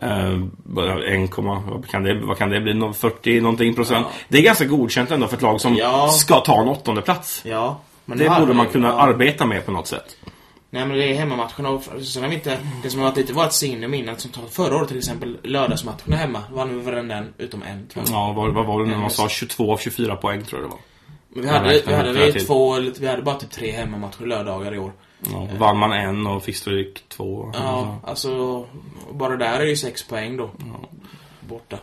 [0.00, 2.74] Eh, bara 1, vad kan det, vad kan det bli?
[2.74, 4.06] Nå- 40 någonting procent.
[4.10, 4.16] Ja.
[4.28, 6.08] Det är ganska godkänt ändå för ett lag som Ja.
[6.08, 7.42] ska ta en åttonde plats.
[7.44, 7.80] Ja.
[8.04, 8.94] Men Det hade borde man kunna ja.
[8.94, 10.16] arbeta med på något sätt.
[10.70, 12.58] Nej men det är hemmamatcherna och sen har vi inte...
[12.82, 16.16] Det som har varit lite vårt signum innan, som tar förra året till exempel, lördagsmatcherna
[16.16, 18.14] hemma, vann vi varenda en utom en tror jag.
[18.14, 19.28] Ja, vad, vad var det nu man sa?
[19.28, 20.80] 22 av 24 poäng tror jag det var.
[21.28, 24.78] Men vi hade, vi hade vi två, vi hade bara typ tre hemmamatcher lördagar i
[24.78, 24.92] år.
[25.32, 27.50] Ja, vann man en och fick stryk två.
[27.54, 28.66] Ja, alltså...
[29.12, 30.50] Bara där är ju sex poäng då.
[31.40, 31.78] Borta.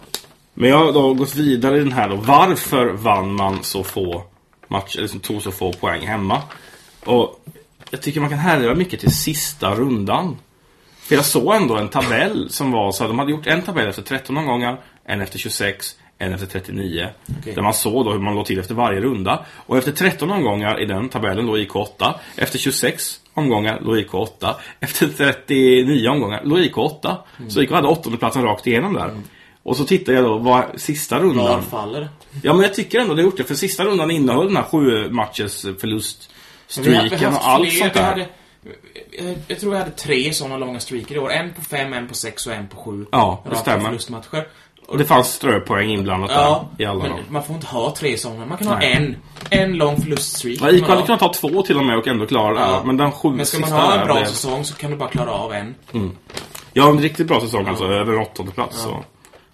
[0.53, 2.15] Men jag har då gått vidare i den här då.
[2.15, 4.23] Varför vann man så få
[4.67, 6.41] matcher, eller tog så få poäng hemma?
[7.05, 7.39] Och
[7.89, 10.37] jag tycker man kan härleda mycket till sista rundan.
[10.99, 13.87] För jag såg ändå en tabell som var så här, de hade gjort en tabell
[13.87, 17.09] efter 13 omgångar, en efter 26, en efter 39.
[17.39, 17.53] Okej.
[17.53, 19.45] Där man såg då hur man låg till efter varje runda.
[19.55, 22.15] Och efter 13 omgångar i den tabellen låg IK 8.
[22.35, 24.55] Efter 26 omgångar låg IK 8.
[24.79, 27.17] Efter 39 omgångar låg IK 8.
[27.49, 29.21] Så IK hade åttondeplatsen rakt igenom där.
[29.63, 31.45] Och så tittar jag då, vad sista rundan...
[31.45, 32.09] Var faller?
[32.43, 35.09] Ja men jag tycker ändå det gjort det, för sista rundan innehöll den här sju
[35.09, 36.29] matchers förlust
[36.67, 38.03] Streaken och allt fler, sånt där.
[38.03, 38.27] hade-
[39.11, 41.31] jag- Jag tror vi hade tre sådana långa streaker i år.
[41.31, 43.05] En på fem, en på sex och en på sju.
[43.11, 43.97] Ja, det stämmer.
[44.87, 47.19] Och det fanns ströpoäng inblandat Ja, där i alla men dem.
[47.29, 48.45] man får inte ha tre sådana.
[48.45, 48.93] Man kan ha Nej.
[48.93, 49.15] en.
[49.61, 50.57] En lång förluststreak.
[50.61, 52.59] Ja, IK hade kunnat ha två till och med och ändå klara det.
[52.59, 52.81] Ja.
[52.85, 55.09] Men den sju Men ska man ha en bra blev- säsong så kan du bara
[55.09, 55.75] klara av en.
[56.73, 57.85] Ja, en riktigt bra säsong alltså.
[57.85, 59.03] Över en åttonde plats så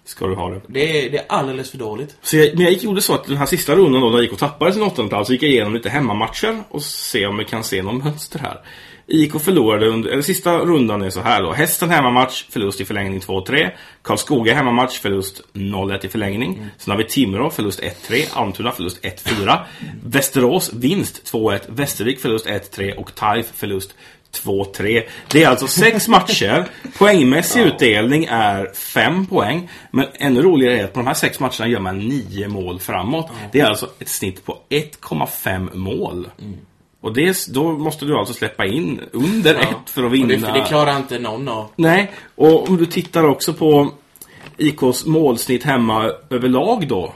[0.04, 0.60] ska du ha det.
[0.66, 2.16] Det är, det är alldeles för dåligt.
[2.22, 4.38] Så jag, men jag gick, gjorde så att den här sista rundan då, när IK
[4.38, 7.64] tappade sin åttonde plats, så gick jag igenom lite hemmamatcher och se om vi kan
[7.64, 8.60] se någon mönster här.
[9.06, 11.52] IK förlorade under, eller sista rundan är så här då.
[11.52, 13.70] Hästen hemmamatch, förlust i förlängning 2-3.
[14.02, 16.66] Karlskoga hemmamatch, förlust 0-1 i förlängning.
[16.78, 18.26] Sen har vi Timrå, förlust 1-3.
[18.32, 19.58] Almtuna, förlust 1-4.
[20.04, 21.60] Västerås, vinst 2-1.
[21.68, 22.94] Västervik, förlust 1-3.
[22.94, 23.94] Och Taif, förlust
[24.42, 25.02] 2-3.
[25.30, 26.66] Det är alltså sex matcher.
[26.98, 29.70] Poängmässig utdelning är fem poäng.
[29.90, 33.30] Men ännu roligare är att på de här sex matcherna gör man nio mål framåt.
[33.52, 36.28] Det är alltså ett snitt på 1,5 mål.
[37.00, 40.52] Och det, då måste du alltså släppa in under ett för att Och vinna.
[40.52, 41.68] det, det klarar inte någon av.
[41.76, 43.90] Nej, och om du tittar också på
[44.56, 47.12] IKs målsnitt hemma överlag då.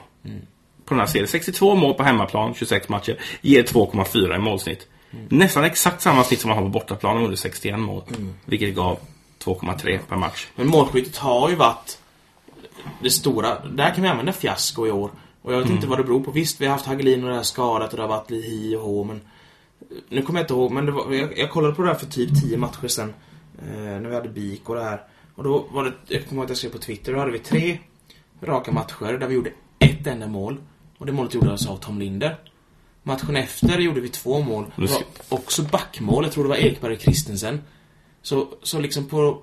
[0.84, 1.28] På den här serien.
[1.28, 3.16] 62 mål på hemmaplan, 26 matcher.
[3.40, 4.86] Ger 2,4 i målsnitt.
[5.10, 8.02] Nästan exakt samma snitt som man har på bortaplan under 61 mål.
[8.44, 8.98] Vilket gav
[9.44, 10.46] 2,3 per match.
[10.56, 11.98] Men målskyttet har ju varit
[13.02, 13.66] det stora.
[13.66, 15.10] Där kan vi använda fiasko i år.
[15.42, 16.30] Och jag vet inte vad det beror på.
[16.30, 18.76] Visst, vi har haft Hagelin och det här skadat och det har varit lite hi
[18.76, 19.20] och hå, men...
[20.08, 22.06] Nu kommer jag inte ihåg, men det var, jag, jag kollade på det här för
[22.06, 23.14] typ 10 matcher sen.
[23.62, 25.02] Eh, när vi hade BIK och det här.
[25.34, 27.38] Och då var det, jag kommer ihåg att jag skrev på Twitter, då hade vi
[27.38, 27.78] tre
[28.40, 30.60] raka matcher där vi gjorde ett enda mål.
[30.98, 32.36] Och det målet gjordes av Tom Linder.
[33.08, 34.64] Matchen efter gjorde vi två mål.
[34.76, 37.60] Det var också backmål, jag tror det var Ekberg och Kristensen.
[38.22, 39.42] Så, så liksom på,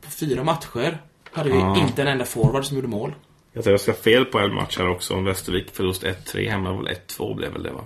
[0.00, 0.98] på fyra matcher
[1.32, 1.78] hade vi Ja.
[1.80, 3.14] inte en enda forward som gjorde mål.
[3.52, 5.14] Jag tror jag ska fel på en match här också.
[5.14, 7.84] Om Västervik förlust 1-3 hemma var väl 1-2 blev väl det va?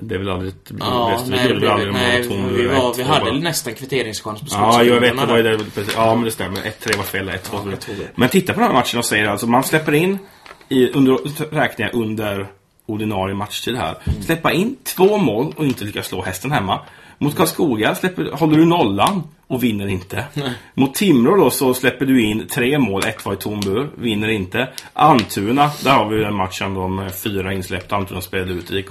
[0.00, 0.54] Det är väl aldrig...
[0.80, 3.34] Ja, Västervik nej, det blev, aldrig nej vi, var, vi 1-2 hade bara.
[3.34, 5.16] nästan kvitteringschans på Ja, jag vet.
[5.16, 5.60] Det var där.
[5.96, 6.60] Ja, men det stämmer.
[6.60, 7.28] 1-3 var fel.
[7.30, 7.94] 1-2 Ja.
[8.14, 10.18] Men titta på den här matchen och säger alltså, man släpper in,
[10.68, 11.14] i, under,
[11.54, 12.46] räknar jag under
[12.86, 16.80] ordinarie matchtid här, släppa in två mål och inte lyckas slå hästen hemma.
[17.18, 20.24] Mot Karlskoga släpper, håller du nollan och vinner inte.
[20.74, 24.28] Mot Timrå då så släpper du in tre mål, ett var i tom bur, vinner
[24.28, 24.68] inte.
[24.92, 28.88] Antuna, där har vi den matchen med fyra insläppta, Antuna spelade ut IK.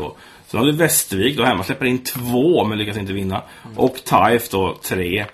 [0.47, 3.43] Sen har du Västervik då hemma, släpper in två men lyckas inte vinna.
[3.75, 5.25] Och Taif då tre.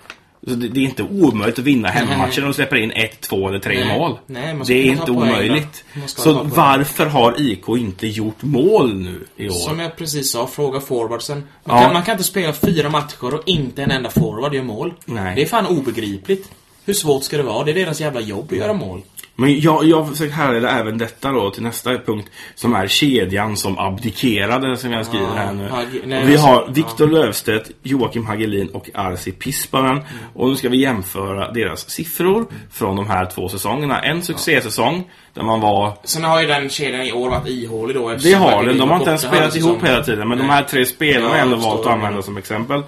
[0.46, 3.48] Så det, det är inte omöjligt att vinna hemmamatchen om du släpper in ett, två
[3.48, 3.98] eller tre Nej.
[3.98, 4.18] mål.
[4.26, 5.84] Nej, det är inte omöjligt.
[6.06, 9.52] Så varför har IK inte gjort mål nu i år?
[9.52, 11.36] Som jag precis sa, fråga forwardsen.
[11.64, 11.82] Man, Ja.
[11.84, 14.94] kan, man kan inte spela fyra matcher och inte en enda forward gör mål.
[15.04, 15.34] Nej.
[15.36, 16.50] Det är fan obegripligt.
[16.84, 17.64] Hur svårt ska det vara?
[17.64, 19.02] Det är deras jävla jobb att göra mål.
[19.34, 23.56] Men jag, jag har försökt härleda även detta då till nästa punkt som är kedjan
[23.56, 25.70] som abdikerade som jag skriver här nu.
[25.70, 30.00] Och vi alltså, har Viktor Löfstedt, Joakim Hagelin och Arsi Pispanen.
[30.34, 34.00] Och nu ska vi jämföra deras siffror från de här två säsongerna.
[34.00, 35.04] En succésäsong
[35.34, 38.08] där man var Sen har ju den kedjan i år varit ihålig då.
[38.14, 39.86] Det har den, de har inte ens spelat ihop säsongen.
[39.86, 40.28] hela tiden.
[40.28, 40.56] Men de Nej.
[40.56, 42.82] här tre spelarna har Ja, ändå valt att använda som exempel.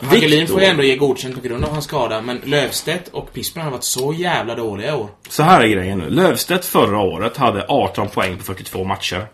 [0.00, 3.62] Hagelin får ju ändå ge godkänt på grund av hans skada, men Lövstedt och Pispen
[3.62, 5.08] har varit så jävla dåliga i år.
[5.28, 6.10] Så här är grejen nu.
[6.10, 9.26] Lövstedt förra året hade 18 poäng på 42 matcher.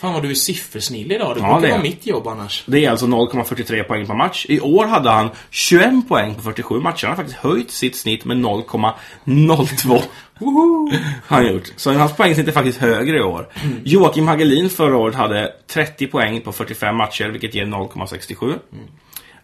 [0.00, 1.36] Fan vad du är siffersnill idag.
[1.36, 2.64] Det Ja, brukar det vara mitt jobb annars.
[2.66, 4.46] Det är alltså 0,43 poäng per match.
[4.48, 7.06] I år hade han 21 poäng på 47 matcher.
[7.06, 10.02] Han har faktiskt höjt sitt snitt med 0,02.
[10.38, 10.90] Woho!
[11.26, 11.72] Har han gjort.
[11.76, 13.48] Så hans poängsnitt är faktiskt högre i år.
[13.84, 18.58] Joakim Hagelin förra året hade 30 poäng på 45 matcher, vilket ger 0,67.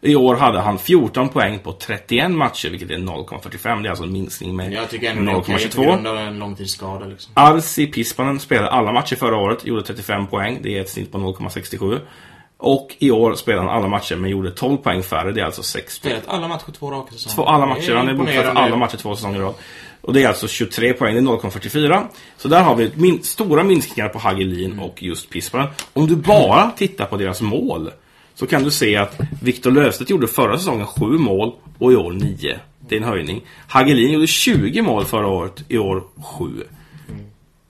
[0.05, 3.83] I år hade han 14 poäng på 31 matcher, vilket är 0,45.
[3.83, 5.85] Det är alltså en minskning med Jag tycker ändå det är på 0,22.
[5.85, 7.33] grund av en långtidsskada liksom.
[7.37, 10.59] Arsi Pispanen spelade alla matcher förra året, gjorde 35 poäng.
[10.63, 12.01] Det är ett snitt på 0,67.
[12.57, 15.33] Och i år spelade han alla matcher men gjorde 12 poäng färre.
[15.33, 17.35] Det är alltså 6 Spelat alla matcher två raka säsonger.
[17.35, 17.95] Två, alla matcher.
[17.95, 19.55] Han är bokförd för alla matcher två säsonger i rad.
[20.01, 22.05] Och det är alltså 23 poäng, det är 0,44.
[22.37, 25.69] Så där har vi min stora minskningar på Hagelin och just Pispanen.
[25.93, 27.91] Om du bara tittar på deras mål
[28.35, 32.13] så kan du se att Viktor Löfstedt gjorde förra säsongen 7 mål och i år
[32.13, 32.59] 9.
[32.89, 33.43] Det är en höjning.
[33.69, 36.03] Hagelin gjorde 20 mål förra året, i år
[36.39, 36.65] 7.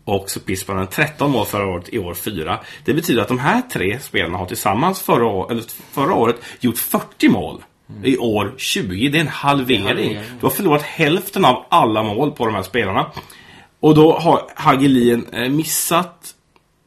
[0.05, 2.61] Och så Pispanen 13 mål förra året, i år 4.
[2.85, 6.79] Det betyder att de här tre spelarna har tillsammans förra, år, eller förra året gjort
[6.79, 7.63] 40 mål.
[8.03, 9.09] I år 20.
[9.09, 9.87] Det är en halvering.
[9.87, 10.19] halvering.
[10.41, 13.11] Du har förlorat hälften av alla mål på de här spelarna.
[13.81, 16.34] Och då har Hagelin eh, missat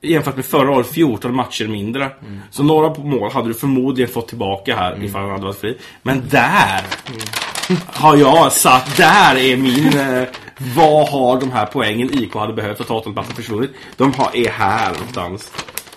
[0.01, 2.11] jämfört med förra året 14 matcher mindre.
[2.51, 5.77] Så några mål hade du förmodligen fått tillbaka här ifall han hade varit fri.
[6.01, 6.81] Men där
[7.85, 9.99] har jag satt, där är min...
[9.99, 10.27] Eh,
[10.75, 13.71] vad har de här poängen IK hade behövt för att Tottenham försvunnit?
[13.97, 15.51] De har, är här någonstans.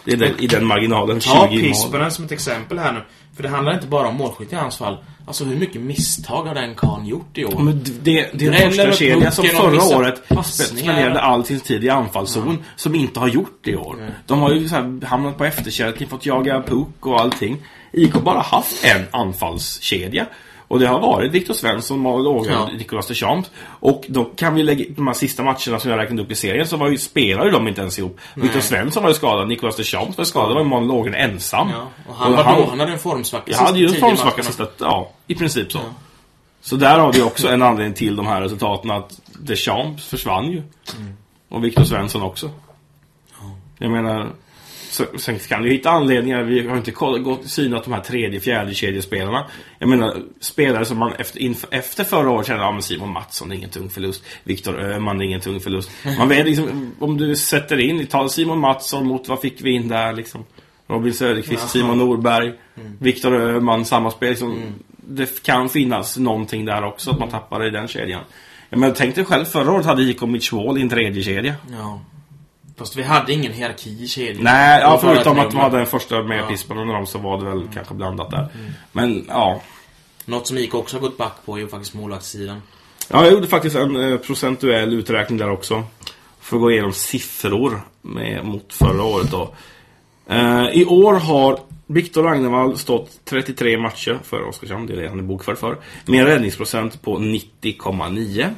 [0.05, 1.47] I den, I den marginalen, 20 Ta.
[1.49, 3.05] Pispanen som ett exempel här nu.
[3.41, 4.97] För det handlar inte bara om målskytt i hans fall.
[5.27, 7.59] Alltså hur mycket misstag har den karln gjort i år?
[7.59, 11.85] Men det, det är en första upp kedja som förra året spenderade all sin tid
[11.85, 13.97] i anfallszon som inte har gjort det i år.
[14.27, 14.69] De har ju
[15.05, 17.59] hamnat på efterkälken, fått jaga puck och allting.
[17.93, 20.27] IK har bara haft en anfallskedja.
[20.71, 22.63] Och det har varit Viktor Svensson, Malin Ågren Ja.
[22.63, 23.51] och Nicolas Deschamps.
[23.65, 26.67] Och då kan vi lägga de här sista matcherna som jag räknade upp i serien
[26.67, 28.19] så var ju, spelade de inte ens ihop.
[28.35, 31.69] Viktor Svensson var ju skadad, Nicolas Deschamps var skadad, var Malin Ågren ensam.
[31.71, 34.67] Ja, och han, var då, han hade en formsvacka Jag hade ju en formsvacka sista,
[34.79, 35.81] ja, i princip så.
[36.61, 40.63] Så där har vi också en anledning till de här resultaten att Deschamps försvann ju.
[41.49, 42.51] Och Viktor Svensson också.
[43.79, 44.33] Jag menar,
[44.91, 48.75] så, sen kan du hitta anledningar, vi har inte gått, synat de här tredje, fjärde
[48.75, 49.47] kedjespelarna.
[49.79, 53.49] Jag menar, spelare som man efter, inför, efter förra året kände, ja men Simon Mattsson,
[53.49, 54.25] det är ingen tung förlust.
[54.45, 55.91] Viktor Öhman, det är ingen tung förlust.
[56.19, 59.89] Man vet liksom, om du sätter in, ta Simon Mattsson mot vad fick vi in
[59.89, 60.45] där liksom.
[60.87, 61.69] Robin Söderqvist, Jaha.
[61.69, 62.53] Simon Norberg,
[62.99, 64.31] Viktor Öhman, samma spel.
[64.31, 64.59] Liksom,
[64.97, 68.23] Det kan finnas någonting där också, att man tappar i den kedjan.
[68.71, 71.55] Ja, men tänk dig själv, förra året hade IK Mitch Wall i en tredje kedja.
[71.71, 72.01] Ja.
[72.81, 74.45] Fast vi hade ingen hierarki i kedjan.
[74.45, 76.47] Nej, ja, förutom att de hade den första med Ja.
[76.47, 78.49] Pispan under dem så var det väl kanske blandat där.
[78.93, 79.63] Men ja,
[80.25, 82.63] Något som IK också har gått back på är ju faktiskt målvaktssidan.
[83.09, 85.85] Ja, jag gjorde faktiskt en eh, procentuell uträkning där också.
[86.41, 89.55] För att gå igenom siffror med, mot förra året då.
[90.27, 95.19] Eh, I år har Viktor Ragnevall stått 33 matcher för Oskarshamn, det är det han
[95.19, 95.79] är bokförd för.
[96.07, 98.55] Med en räddningsprocent på 90,9.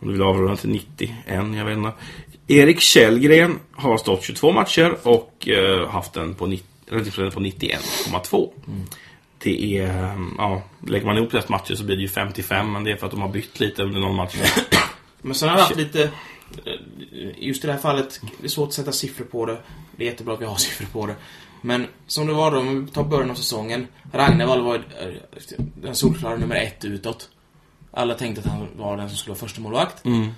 [0.00, 1.16] Om du vill avrunda till 91,
[1.56, 1.92] jag vet inte.
[2.52, 8.50] Erik Källgren har stått 22 matcher och eh, haft en på 90, räddningsprocent på 91,2.
[9.38, 12.90] Det är, ja, lägger man ihop deras matcher så blir det ju 55, men det
[12.92, 14.34] är för att de har bytt lite under någon match.
[15.22, 16.02] Men sen har det haft lite...
[16.02, 16.72] eh,
[17.38, 19.58] Just i det här fallet, det är svårt att sätta siffror på det.
[19.96, 21.14] Det är jättebra att vi har siffror på det.
[21.62, 23.86] Men som det var då, om vi tar början av säsongen.
[24.12, 25.08] Ragnevall var eh,
[25.74, 27.28] den solklara nummer ett utåt.
[27.92, 30.04] Alla tänkte att han var den som skulle vara första målvakt.
[30.04, 30.28] Mm.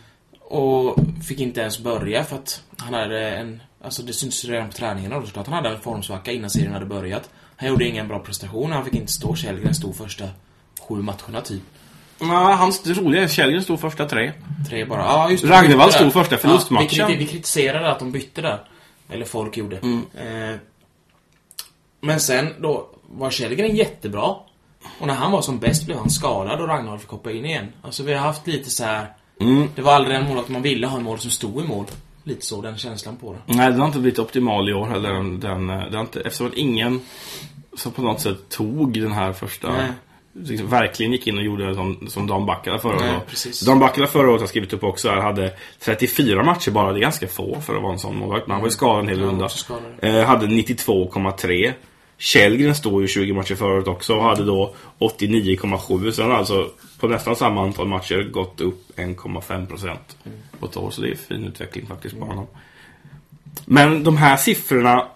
[0.53, 0.97] Och
[1.29, 3.63] fick inte ens börja för att han hade en...
[3.85, 5.47] Alltså det syntes redan på träningarna då såklart.
[5.47, 7.31] Han hade en formsvacka innan serien hade börjat.
[7.57, 8.73] Han gjorde ingen bra prestation.
[8.73, 9.35] Han fick inte stå.
[9.35, 10.29] Källgren stod första
[10.81, 11.63] sju matcherna typ.
[12.19, 14.33] Ja, hans, roliga är att Källgren stod första tre.
[14.69, 15.01] Tre bara.
[15.01, 15.51] Ja, just det.
[15.51, 16.89] Ragnevall stod första förlustmatchen.
[16.93, 18.61] Ja, vi, kriti- vi kritiserade att de bytte där.
[19.11, 19.77] Eller folk gjorde.
[19.79, 20.05] Mm.
[20.15, 20.57] Eh,
[22.01, 24.35] men sen då var Källgren jättebra.
[25.01, 27.73] Och när han var som bäst blev han skadad och Ragnar fick hoppa in igen.
[27.83, 29.07] Alltså vi har haft lite så här.
[29.41, 29.69] Mm.
[29.75, 31.87] Det var aldrig den målet man ville ha en mål som stod i mål.
[32.25, 33.55] Lite så, den känslan på det.
[33.55, 35.13] Nej, den har inte blivit optimal i år heller.
[35.13, 37.01] Den, den, det har inte, eftersom att ingen
[37.77, 39.73] som på något sätt tog den här första...
[39.73, 39.93] Nej.
[40.35, 43.67] Liksom, verkligen gick in och gjorde som, som Dan Backala förra året.
[43.67, 46.93] Dan Backala förra året har skrivit upp också hade 34 matcher bara.
[46.93, 48.47] Det är ganska få för att vara en sån målvakt.
[48.47, 49.49] Men han var ju skadad en hel runda.
[50.03, 51.73] Eh, hade 92,3.
[52.23, 56.11] Källgren stod ju 20 matcher året också och hade då 89,7.
[56.11, 56.71] Sen alltså
[57.01, 60.17] på nästan samma antal matcher gått upp 1,5 procent
[60.61, 60.91] på ett år.
[60.91, 62.47] Så det är fin utveckling faktiskt på honom.
[63.65, 65.09] Men de här siffrorna,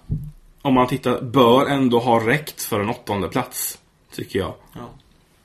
[0.62, 3.78] om man tittar, bör ändå ha räckt för en åttonde plats
[4.14, 4.54] Tycker jag.
[4.72, 4.90] Ja.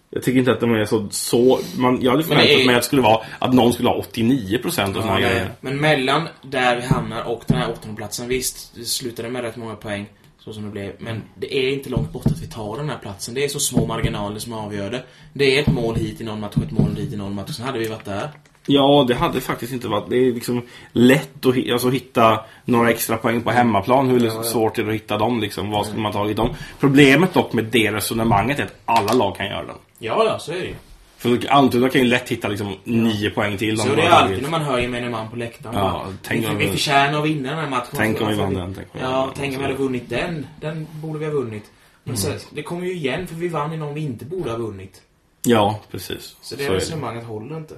[0.10, 1.08] Jag tycker inte att de är så...
[1.10, 4.02] så man, jag hade förväntat är- mig att det skulle vara att någon skulle ha
[4.14, 5.22] 89% och såna Ja, nej.
[5.22, 5.52] grejer.
[5.62, 9.76] Men mellan där vi hamnar och den här åttondeplatsen, visst, det slutade med rätt många
[9.76, 10.06] poäng.
[10.44, 10.94] Så som det blev.
[11.00, 13.34] Men det är inte långt bort att vi tar den här platsen.
[13.34, 15.04] Det är så små marginaler som avgör det.
[15.34, 17.52] Det är ett mål hit i någon match, ett mål dit i någon match.
[17.52, 18.30] Sen hade vi varit där.
[18.66, 20.10] Ja, det hade faktiskt inte varit...
[20.10, 24.10] Det är liksom lätt att alltså, hitta några extra poäng på hemmaplan.
[24.10, 24.44] Hur Ja, ja.
[24.44, 25.72] svårt är det att hitta dem liksom?
[25.72, 26.56] Vad skulle man tagit dem?
[26.80, 29.74] Problemet dock med det resonemanget är att alla lag kan göra det.
[30.00, 30.76] Ja, ja, så är det ju.
[31.22, 33.78] För Almtuna kan ju lätt hitta liksom nio poäng till.
[33.78, 35.76] Så de det är alltid när man hör gemene man på läktaren.
[35.76, 37.90] Ja, bara, tänk vi, om vi förtjänar att vinna den här matchen.
[37.96, 40.48] Tänk om vi vann den, tänk om Ja, tänk om vi hade vunnit den.
[40.62, 41.64] Den borde vi ha vunnit.
[42.04, 42.40] Men Mm.
[42.40, 45.02] så, det kommer ju igen, för vi vann i någon vi inte borde ha vunnit.
[45.44, 46.36] Ja, precis.
[46.42, 46.76] Så det är det.
[46.76, 47.76] resonemanget håller inte.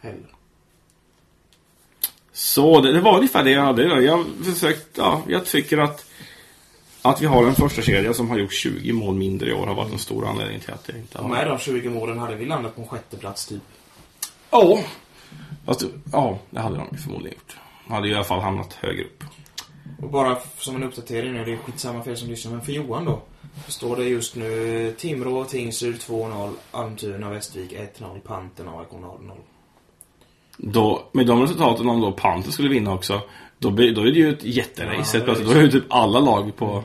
[0.00, 0.34] Heller.
[2.32, 4.02] Så det, det var ungefär det jag hade.
[4.02, 6.06] Jag försökt, ja, jag tycker att
[7.02, 9.74] att vi har en första kedja som har gjort 20 mål mindre i år har
[9.74, 11.28] varit en stor anledning till att det inte har...
[11.28, 13.62] Med de 20 målen hade vi landat på en sjätte plats typ.
[14.50, 14.78] Ja.
[15.66, 17.56] Fast, ja, det hade de förmodligen gjort.
[17.86, 19.24] De hade i alla fall hamnat högre upp.
[20.02, 22.72] Och bara som en uppdatering nu, det är skitsamma för er som lyssnar, men för
[22.72, 23.22] Johan då.
[23.66, 29.32] Så står det just nu Timrå, Tingsryd 2-0, Almtuna, Västervik 1-0, Panten, AIK 0-0.
[30.56, 33.20] Då, med de resultaten om då Panter skulle vinna också,
[33.60, 35.18] då, blir- då är det ju ett jätterace.
[35.18, 35.48] Ja, plötsligt.
[35.48, 36.84] Då är ju typ alla lag på...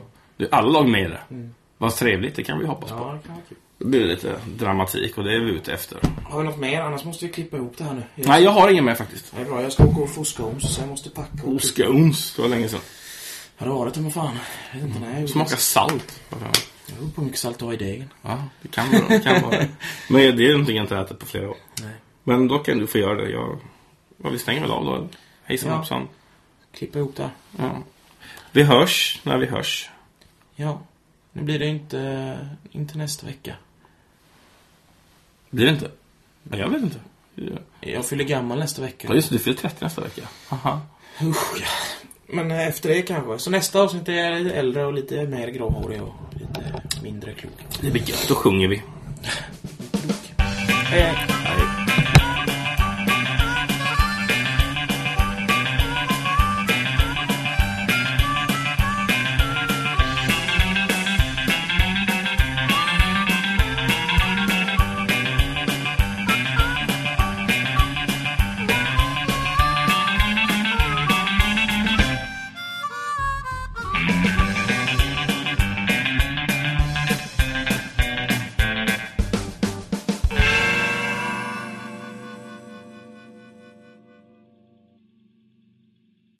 [0.51, 1.21] Alla lag med det.
[1.35, 1.53] Mm.
[1.77, 2.95] Vad trevligt, det kan vi hoppas på.
[2.97, 3.57] Ja, det kan vara kul.
[3.77, 5.99] Det blir lite dramatik och det är vi ute efter.
[6.29, 6.81] Har vi något mer?
[6.81, 8.03] Annars måste vi klippa ihop det här nu.
[8.15, 9.33] Jag, Nej, jag har ingen mer faktiskt.
[9.35, 11.43] Det är bra, jag ska åka och fuska om så jag måste packa.
[11.43, 12.79] och- ons, det var länge sedan.
[13.57, 14.35] Ja, det var det ta fan.
[14.73, 16.21] Jag vet inte när jag Smaka salt.
[16.29, 16.37] Jag
[17.05, 18.09] vet på hur mycket salt du har i degen.
[18.21, 19.19] Ja, det kan vara det.
[19.19, 19.67] Kan vara det.
[20.09, 21.57] Men det är någonting jag inte ätit på flera år.
[21.81, 21.91] Nej.
[22.23, 23.29] Men då kan du få göra det.
[23.29, 23.59] Jag,
[24.23, 25.07] ja, vi stänger väl av då.
[25.43, 25.77] Hejsan Ja.
[25.77, 26.07] hoppsan.
[26.75, 27.29] Klippa ihop det.
[27.57, 27.83] Ja.
[28.51, 29.89] Vi hörs när vi hörs.
[30.55, 30.79] Ja.
[31.31, 32.37] Nu blir det inte,
[32.71, 33.55] inte nästa vecka.
[35.49, 35.91] Blir det inte?
[36.51, 36.99] Ja, jag vet inte.
[37.35, 39.07] Ja, Jag fyller gammal nästa vecka.
[39.07, 39.35] Ja, just det.
[39.35, 40.21] Du fyller 30 nästa vecka.
[40.49, 40.81] Aha.
[41.21, 41.67] Usch, ja.
[42.27, 43.39] Men eh, efter det kanske.
[43.39, 46.73] Så nästa avsnitt är jag lite äldre och lite mer gråhårig och lite
[47.03, 47.53] mindre klok.
[47.81, 48.25] Det blir gött.
[48.27, 48.81] Då sjunger vi.
[50.37, 51.74] Hej, hej.